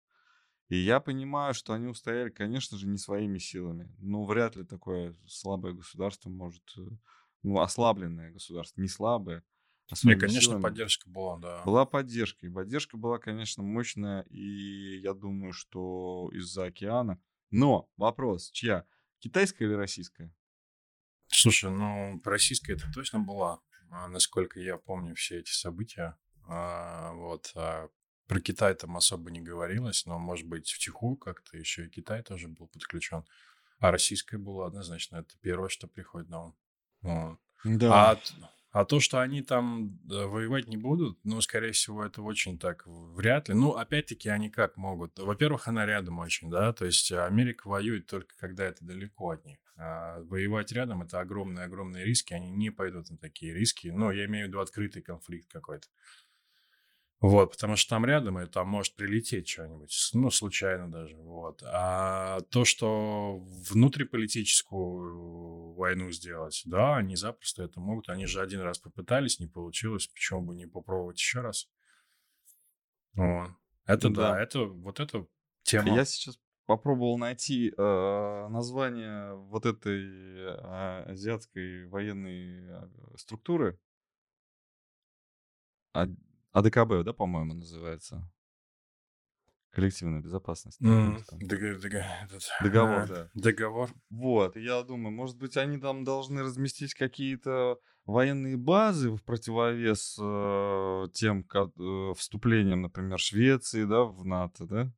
[0.68, 3.94] И я понимаю, что они устояли, конечно же, не своими силами.
[3.98, 6.82] Ну, вряд ли такое слабое государство может, э,
[7.42, 9.44] ну, ослабленное государство, не слабое,
[9.90, 10.62] а Не, конечно, силами.
[10.62, 11.62] поддержка была, да.
[11.64, 12.46] Была поддержка.
[12.46, 14.22] И поддержка была, конечно, мощная.
[14.30, 17.20] И я думаю, что из-за океана.
[17.50, 18.86] Но вопрос, чья?
[19.22, 20.34] Китайская или российская?
[21.28, 26.18] Слушай, ну, российская это точно была, а, насколько я помню все эти события.
[26.48, 27.52] А, вот.
[27.54, 27.88] А
[28.26, 32.48] про Китай там особо не говорилось, но, может быть, втихую как-то еще и Китай тоже
[32.48, 33.24] был подключен.
[33.78, 35.16] А российская была однозначно.
[35.16, 36.56] Это первое, что приходит на ум.
[37.02, 37.38] Вот.
[37.64, 38.10] Да.
[38.10, 38.20] А
[38.72, 43.48] а то, что они там воевать не будут, ну, скорее всего, это очень так вряд
[43.48, 43.54] ли.
[43.54, 45.18] Ну, опять-таки, они как могут?
[45.18, 49.58] Во-первых, она рядом очень, да, то есть Америка воюет только когда это далеко от них.
[49.76, 53.88] А воевать рядом— это огромные-огромные риски, они не пойдут на такие риски.
[53.88, 55.88] Ну, я имею в виду открытый конфликт какой-то.
[57.22, 61.62] Вот, потому что там рядом, и там может прилететь что-нибудь, ну, случайно даже, вот.
[61.64, 63.38] А то, что
[63.70, 68.08] внутриполитическую войну сделать, да, они запросто это могут.
[68.08, 71.70] Они же один раз попытались, не получилось, почему бы не попробовать еще раз?
[73.12, 73.50] Вот.
[73.86, 75.24] Это да, да это вот это
[75.62, 75.94] тема.
[75.94, 83.78] Я сейчас попробовал найти э, название вот этой э, азиатской военной э, структуры.
[86.52, 88.30] АДКБ, да, по-моему, называется?
[89.70, 90.80] Коллективная безопасность.
[90.82, 93.30] Mm, дог, дог, этот, договор, э, да.
[93.32, 93.90] Договор.
[94.10, 101.04] Вот, я думаю, может быть, они там должны разместить какие-то военные базы в противовес э,
[101.14, 104.92] тем как, э, вступлениям, например, Швеции, да, в НАТО, да?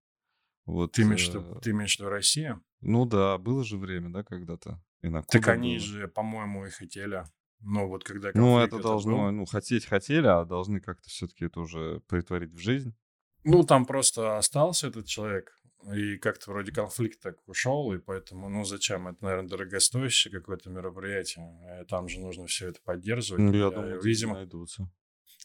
[0.67, 2.61] Вот, ты, имеешь, э, ты имеешь в виду Россия?
[2.81, 4.83] Ну да, было же время, да, когда-то.
[5.03, 5.87] И на так они было.
[5.87, 7.25] же, по-моему, и хотели.
[7.65, 9.33] Но вот когда Ну, это должно, был...
[9.33, 12.95] ну, хотеть хотели, а должны как-то все-таки это уже притворить в жизнь.
[13.43, 15.61] Ну, там просто остался этот человек,
[15.93, 19.09] и как-то вроде конфликт так ушел, и поэтому, ну, зачем?
[19.09, 21.59] Это, наверное, дорогостоящее какое-то мероприятие.
[21.63, 23.43] Э, там же нужно все это поддерживать.
[23.43, 24.35] Ну, я, я думаю, видимо...
[24.35, 24.91] найдутся.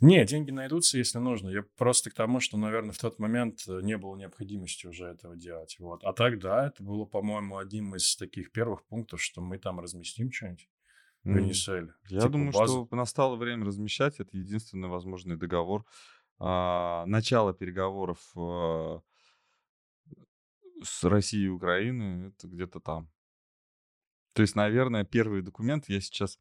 [0.01, 1.49] Не, деньги найдутся, если нужно.
[1.49, 5.35] Я просто к тому, что, наверное, в тот момент э, не было необходимости уже этого
[5.35, 5.75] делать.
[5.79, 6.03] Вот.
[6.05, 10.31] А так, да, это было, по-моему, одним из таких первых пунктов, что мы там разместим
[10.31, 10.69] что-нибудь.
[11.23, 11.93] Венесуэле.
[12.09, 12.85] Я типа думаю, базу.
[12.85, 14.19] что настало время размещать.
[14.19, 15.85] Это единственный возможный договор.
[16.39, 19.01] А, начало переговоров а,
[20.83, 23.09] с Россией и Украиной это где-то там.
[24.33, 26.39] То есть, наверное, первый документ я сейчас...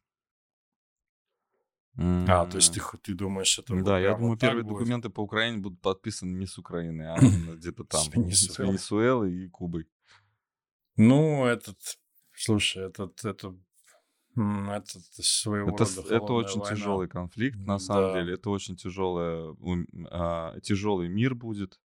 [1.97, 3.75] А, то есть ты, ты думаешь, это...
[3.83, 4.79] Да, я думаю, первые будет?
[4.79, 7.19] документы по Украине будут подписаны не с Украины, а
[7.57, 8.03] где-то там.
[8.03, 9.89] С Венесуэлой и Кубой.
[10.97, 11.77] Ну, этот...
[12.35, 13.59] Слушай, этот, это
[14.39, 16.77] это своего это, рода это очень война.
[16.77, 18.21] тяжелый конфликт, на самом да.
[18.21, 18.35] деле.
[18.35, 19.57] Это очень тяжелое,
[20.11, 21.81] а, тяжелый мир будет.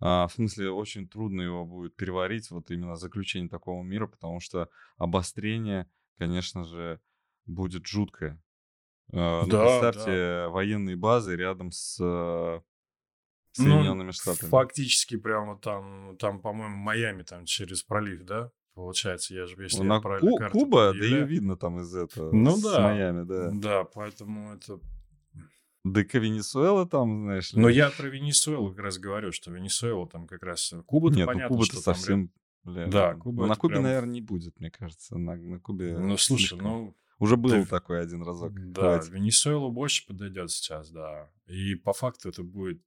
[0.00, 4.68] А, в смысле, очень трудно его будет переварить, вот именно заключение такого мира, потому что
[4.96, 5.88] обострение,
[6.18, 7.00] конечно же,
[7.46, 8.42] будет жуткое.
[9.12, 10.48] А, ну, да, ну, представьте, да.
[10.50, 12.62] военные базы рядом с ну,
[13.52, 14.50] Соединенными ну, Штатами.
[14.50, 18.50] Фактически прямо там, там, по-моему, Майами там через пролив, да?
[18.74, 21.94] Получается, я же, если ну, я правильно Ку- карту Куба, да ее видно там из
[21.94, 23.50] этого, ну, с да, Майами, да.
[23.52, 24.80] Да, поэтому это...
[25.84, 27.60] Да и Венесуэла там, знаешь ли.
[27.60, 30.72] Но я про Венесуэлу как раз говорю, что Венесуэла там как раз...
[30.72, 32.30] Э, Куба Нет, ну понятно, ну Куба-то совсем...
[32.64, 33.84] Бля, да, Куба Но на Кубе, прям...
[33.84, 35.16] наверное, не будет, мне кажется.
[35.18, 35.96] На, на Кубе...
[35.96, 36.68] Ну, слушай, слишком...
[36.68, 36.96] ну...
[37.18, 38.52] Уже был Ты- такой один разок.
[38.72, 39.12] Да, Хватит.
[39.12, 41.30] Венесуэла больше подойдет сейчас, да.
[41.46, 42.82] И по факту это будет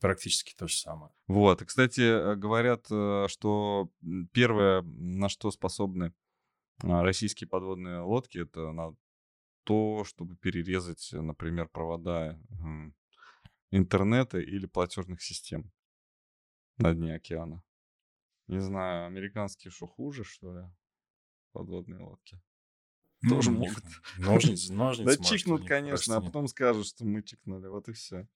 [0.00, 1.12] практически то же самое.
[1.26, 1.62] Вот.
[1.62, 3.90] И, кстати, э, говорят, э, что
[4.32, 6.14] первое, на что способны
[6.82, 8.94] а, российские подводные лодки, это на
[9.64, 12.40] то, чтобы перерезать, например, провода
[13.70, 15.70] интернета или платежных систем
[16.78, 17.62] на дне океана.
[18.46, 20.64] Не знаю, американские что хуже, что ли?
[21.52, 22.40] Подводные лодки.
[23.28, 23.84] Тоже могут.
[24.18, 25.18] Ножницы, ножницы.
[25.18, 27.66] Да чикнут, конечно, а потом скажут, что мы чикнули.
[27.66, 28.28] Вот и все.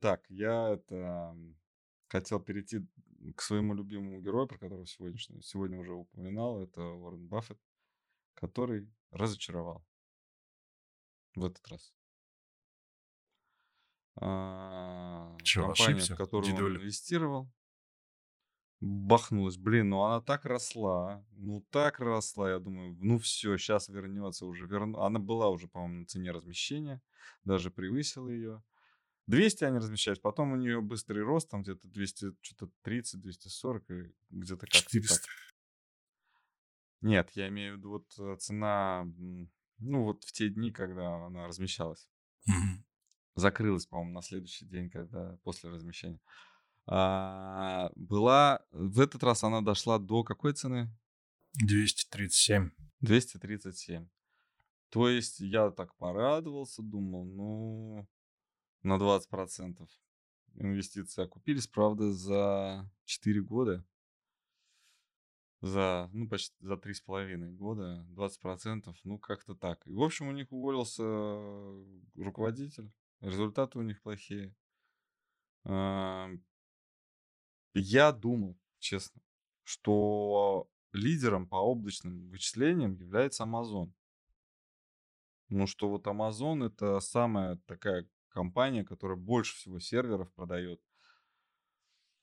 [0.00, 1.36] Так, я это
[2.08, 2.86] хотел перейти
[3.34, 6.62] к своему любимому герою, про которого сегодня, сегодня уже упоминал.
[6.62, 7.58] Это Уоррен Баффет,
[8.34, 9.84] который разочаровал
[11.34, 11.94] в этот раз.
[14.20, 16.80] А, компания, ошибся, в которую он дедуля?
[16.80, 17.48] инвестировал,
[18.80, 19.56] бахнулась.
[19.56, 24.66] Блин, ну она так росла, ну так росла, я думаю, ну все, сейчас вернется уже.
[24.66, 24.98] Верну...
[25.00, 27.00] Она была уже, по-моему, на цене размещения,
[27.44, 28.62] даже превысила ее.
[29.28, 34.14] 200 они размещают, потом у нее быстрый рост, там где-то 200, что-то 30, 240, и
[34.30, 35.14] где-то как-то 400.
[35.16, 35.24] так.
[37.02, 39.04] Нет, я имею в виду вот э, цена,
[39.78, 42.08] ну вот в те дни, когда она размещалась.
[42.46, 42.84] Мгм.
[43.34, 46.20] Закрылась, по-моему, на следующий день, когда после размещения.
[46.86, 50.90] А, была, в этот раз она дошла до какой цены?
[51.52, 52.70] 237.
[53.00, 54.08] 237.
[54.88, 58.08] То есть я так порадовался, думал, ну,
[58.82, 59.88] на 20%
[60.54, 63.84] инвестиции окупились, правда, за 4 года.
[65.60, 69.84] За, ну, почти за 3,5 года 20%, ну, как-то так.
[69.86, 71.02] И, в общем, у них уволился
[72.14, 74.54] руководитель, результаты у них плохие.
[75.64, 76.30] А,
[77.74, 79.20] Я думал, честно,
[79.64, 83.92] что лидером по облачным вычислениям является Amazon.
[85.48, 88.06] Ну, что вот Amazon это самая такая
[88.38, 90.80] компания, которая больше всего серверов продает.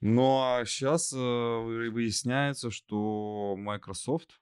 [0.01, 4.39] Но сейчас выясняется, что Microsoft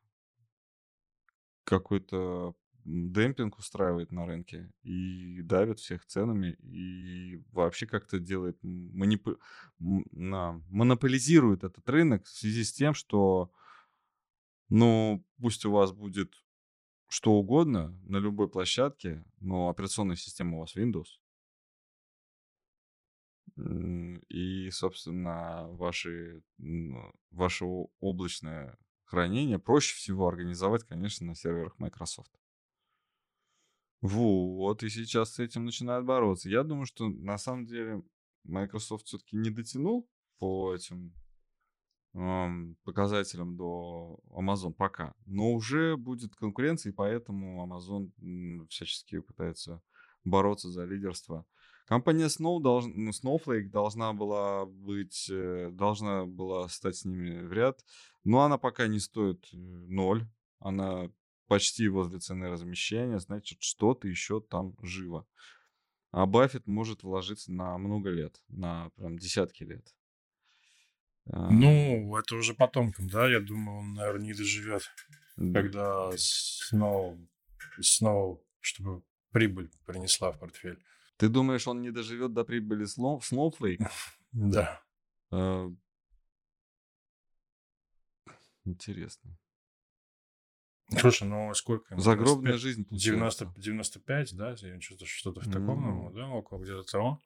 [1.64, 2.56] какой-то
[2.86, 9.40] демпинг устраивает на рынке и давит всех ценами и вообще как-то делает м, манипу-
[9.80, 13.52] м, на- монополизирует этот рынок в связи с тем, что
[14.70, 16.34] ну пусть у вас будет
[17.08, 21.20] что угодно на любой площадке, но операционная система у вас Windows.
[23.56, 27.66] И, собственно, ваши, м, ваше
[28.00, 32.32] облачное хранение проще всего организовать, конечно, на серверах Microsoft.
[34.02, 36.50] Вот, и сейчас с этим начинают бороться.
[36.50, 38.04] Я думаю, что на самом деле
[38.44, 41.14] Microsoft все-таки не дотянул по этим
[42.84, 45.16] показателям до Amazon пока.
[45.26, 48.12] Но уже будет конкуренция, и поэтому Amazon
[48.68, 49.82] всячески пытается
[50.24, 51.46] бороться за лидерство.
[51.86, 57.52] Компания Snow долж- ну, Snowflake должна была быть, э, должна была стать с ними в
[57.52, 57.84] ряд,
[58.24, 60.26] но она пока не стоит э, ноль.
[60.60, 61.10] Она
[61.48, 65.28] почти возле цены размещения, значит, что-то еще там живо.
[66.12, 69.94] А Баффет может вложиться на много лет, на прям десятки лет.
[71.26, 73.30] Ну, это уже потомкам, да?
[73.30, 74.84] Я думаю, он, наверное, не доживет,
[75.38, 75.62] да.
[75.62, 77.18] когда снова,
[77.80, 80.84] снова, чтобы прибыль принесла в портфель.
[81.18, 83.86] Ты думаешь, он не доживет до прибыли Snow- Snowflake?
[84.32, 84.82] Да.
[85.32, 85.70] А,
[88.66, 89.38] Интересно.
[91.00, 91.96] Слушай, ну сколько?
[92.00, 92.62] Загробная 95?
[92.62, 93.62] жизнь 90, получается.
[93.62, 94.56] 95, да?
[94.80, 97.22] Что-то, что-то в таком, да, около где-то того.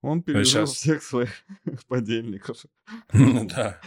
[0.00, 1.44] Он пережил всех своих
[1.88, 2.64] подельников.
[3.12, 3.80] Ну да.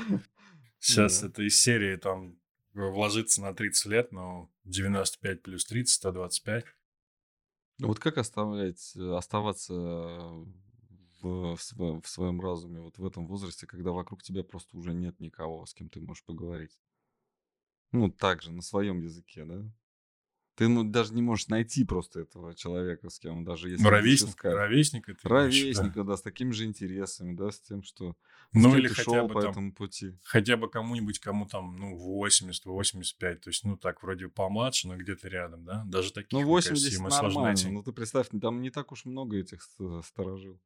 [0.80, 2.40] Сейчас это из серии там
[2.74, 6.66] вложиться на 30 лет, но 95 плюс 30, 125.
[7.80, 13.28] Ну Вот как оставлять, э, оставаться в, в сво- в своем разуме вот в этом
[13.28, 16.80] возрасте, когда вокруг тебя просто уже нет никого, с кем ты можешь поговорить?
[17.92, 19.70] Ну, так же, на своем языке, да?
[20.58, 24.30] Ты ну, даже не можешь найти просто этого человека, с кем даже если Ну, ровесник,
[24.30, 24.56] искать.
[24.56, 25.80] ровесник это имеешь в виду?
[25.82, 28.16] Ровесника, да, с такими же интересами, да, с тем, что
[28.54, 30.18] Ну, или ты хотя шел бы по там этому пути.
[30.24, 34.98] хотя бы кому-нибудь, кому там, ну, 80, 85, то есть, ну, так, вроде помладше, но
[34.98, 35.84] где-то рядом, да?
[35.86, 37.54] Даже таких, Ну, мне кажется, 80 ему сложно нормально.
[37.54, 37.70] найти.
[37.70, 40.60] Ну, ты представь, там не так уж много этих ст- сторожил.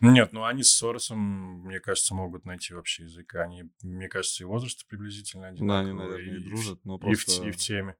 [0.00, 1.18] Нет, ну, они с Соросом,
[1.64, 3.34] мне кажется, могут найти вообще язык.
[3.36, 5.90] Они, мне кажется, и возраст приблизительно Да, одинаковый.
[5.90, 7.46] они, наверное, и в- дружат, но и, в, просто...
[7.46, 7.96] и в теме.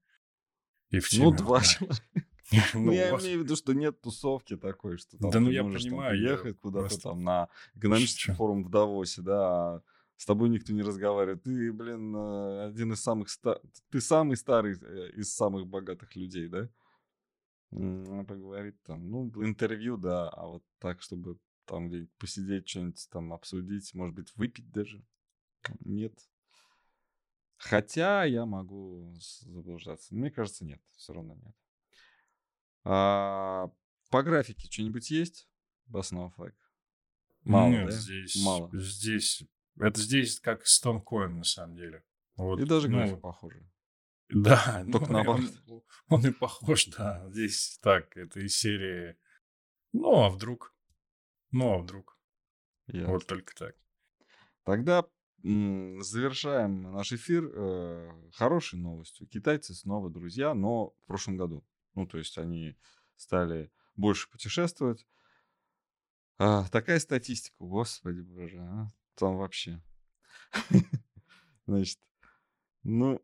[0.93, 1.25] И в теме.
[1.25, 1.65] Ну, два да.
[1.65, 2.03] человека.
[2.75, 5.63] Ну, Ну, я имею в виду, что нет тусовки такой, что там Да ну, я
[5.63, 8.35] можешь понимаю, я приехать куда-то просто там на экономический шучу.
[8.35, 9.83] форум в Давосе, да, а
[10.17, 11.43] с тобой никто не разговаривает.
[11.43, 13.59] Ты, блин, э, один из самых ста...
[13.91, 16.69] Ты самый старый э, из самых богатых людей, да?
[17.71, 23.95] Поговорить там, ну, интервью, да, а вот так, чтобы там где-нибудь посидеть, что-нибудь там обсудить,
[23.95, 25.03] может быть, выпить даже.
[25.81, 26.13] Нет.
[27.63, 30.15] Хотя я могу заблуждаться.
[30.15, 31.55] Мне кажется, нет, все равно нет.
[32.85, 33.71] А,
[34.11, 35.49] по графике что-нибудь есть?
[35.87, 36.57] Баснов лайк.
[37.45, 37.91] Мало, Нет, да?
[37.93, 38.69] здесь, Мало.
[38.73, 39.45] здесь,
[39.79, 42.05] это здесь как Stonecoin на самом деле.
[42.35, 43.71] Вот, И даже ну, график похожий.
[44.29, 45.51] Да, Только ну, наоборот.
[45.69, 47.29] Он, он и похож, да.
[47.31, 49.17] Здесь так, это из серии.
[49.93, 50.75] Ну, а вдруг?
[51.53, 52.19] Ну, а вдруг?
[52.89, 53.77] Я- Вот только так.
[54.65, 55.05] Тогда
[55.43, 59.27] завершаем наш эфир э, хорошей новостью.
[59.27, 61.65] Китайцы снова друзья, но в прошлом году.
[61.95, 62.77] Ну, то есть они
[63.17, 65.07] стали больше путешествовать.
[66.39, 68.89] А, такая статистика, господи боже, а?
[69.17, 69.83] там вообще.
[71.67, 71.99] Значит,
[72.83, 73.21] ну,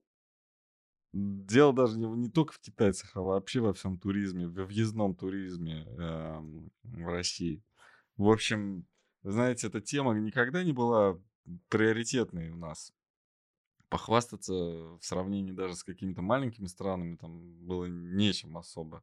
[1.13, 5.85] дело даже не, не только в китайцах, а вообще во всем туризме, во въездном туризме
[5.99, 7.63] эм, в России.
[8.17, 8.87] В общем,
[9.23, 11.19] знаете, эта тема никогда не была
[11.69, 12.93] приоритетной у нас.
[13.89, 19.03] Похвастаться в сравнении даже с какими-то маленькими странами там было нечем особо.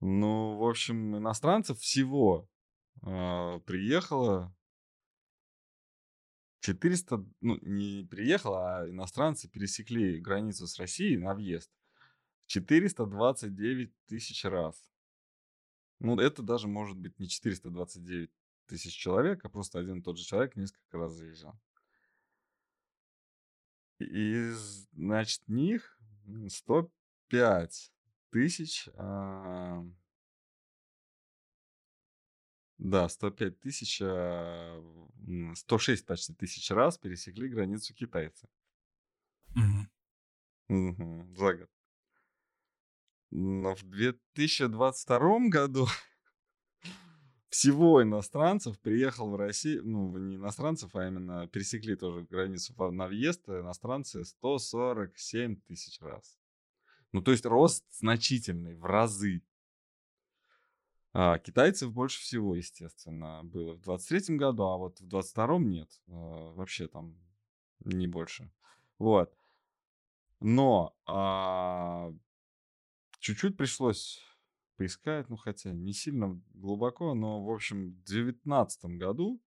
[0.00, 2.48] Ну, в общем, иностранцев всего
[3.02, 4.54] а, приехало
[6.64, 11.70] 400, ну, не приехало, а иностранцы пересекли границу с Россией на въезд
[12.46, 14.90] 429 тысяч раз.
[16.00, 18.30] Ну, это даже может быть не 429
[18.66, 21.58] тысяч человек, а просто один и тот же человек несколько раз заезжал.
[23.98, 27.92] Из, значит, них м, 105
[28.30, 29.84] тысяч, а,
[32.78, 34.78] да, 105 тысяч, а,
[35.26, 38.48] м, 106 почти тысяч раз пересекли границу китайцы.
[39.56, 39.88] Мгм.
[40.68, 41.70] Мгм, за год.
[43.30, 45.86] Но в 2022 году
[47.54, 53.48] всего иностранцев приехал в Россию, ну, не иностранцев, а именно пересекли тоже границу на въезд
[53.48, 56.36] иностранцы 147 тысяч раз.
[57.12, 59.40] Ну, то есть рост значительный, в разы.
[61.12, 65.88] А китайцев больше всего, естественно, было в 23 году, а вот в 22 нет.
[66.08, 67.16] А, Вообще там
[67.84, 68.50] не больше.
[68.98, 69.32] Вот.
[70.40, 72.12] Но а,
[73.20, 74.20] чуть-чуть пришлось
[74.76, 79.42] поискать, ну хотя не сильно глубоко, но в общем в девятнадцатом году,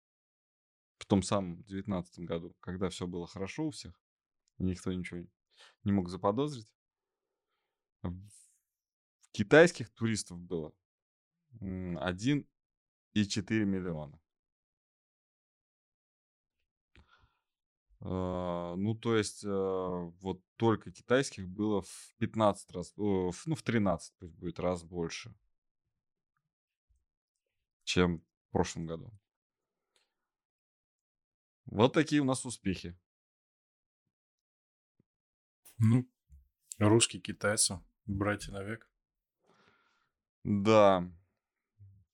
[0.97, 3.99] в том самом девятнадцатом году, когда все было хорошо у всех,
[4.57, 5.25] никто ничего
[5.83, 6.69] не мог заподозрить,
[9.31, 10.73] китайских туристов было
[11.61, 14.19] м, 1,4 миллиона.
[17.99, 24.35] Ну, то есть, э, вот только китайских было в 15 раз, ну, в 13 пусть
[24.35, 25.33] будет раз больше,
[27.85, 29.11] чем в прошлом году.
[31.65, 32.97] Вот такие у нас успехи.
[35.79, 36.07] Ну,
[36.77, 38.89] русские китайцы, братья навек.
[40.43, 41.11] Да.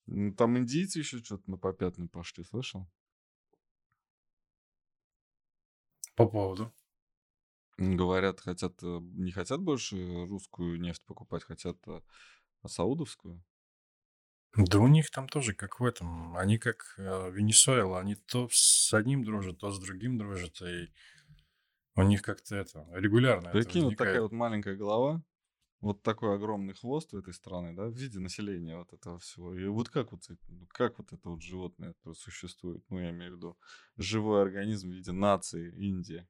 [0.06, 2.90] Ну, Там индийцы еще что-то на попятную пошли, слышал?
[6.16, 6.74] По поводу.
[7.78, 12.02] Говорят, хотят, э, не хотят больше русскую нефть покупать, хотят э,
[12.68, 13.44] саудовскую.
[14.56, 16.38] Да у них там тоже как в этом.
[16.38, 18.00] Они как э, Венесуэла.
[18.00, 20.62] Они то с одним дружат, то с другим дружат.
[20.62, 20.90] И
[21.96, 25.24] у них как-то это регулярно это Прикинь, вот такая вот маленькая голова,
[25.84, 29.54] вот такой огромный хвост у этой страны, да, в виде населения вот этого всего.
[29.54, 33.36] И вот как вот, ну, как вот это вот животное существует, ну, я имею в
[33.36, 33.58] виду,
[33.98, 36.26] живой организм в виде нации Индии.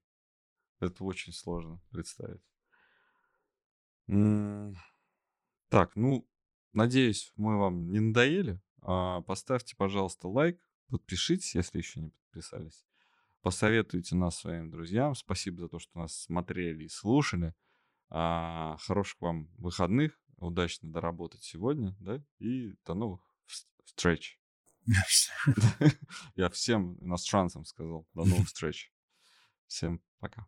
[0.80, 2.42] Это очень сложно представить.
[5.70, 6.28] Так, ну,
[6.74, 8.60] надеюсь, мы вам не надоели.
[8.82, 12.88] А, Поставьте, пожалуйста, лайк, подпишитесь, если еще не подписались.
[13.44, 15.14] Посоветуйте нас своим друзьям.
[15.14, 17.54] Спасибо за то, что нас смотрели и слушали.
[18.16, 20.20] А, хороших вам выходных.
[20.38, 22.22] Удачно доработать сегодня, да?
[22.38, 24.40] И до новых вс- встреч.
[26.36, 28.08] Я всем иностранцам сказал.
[28.14, 28.94] До новых встреч.
[29.68, 30.48] Всем пока.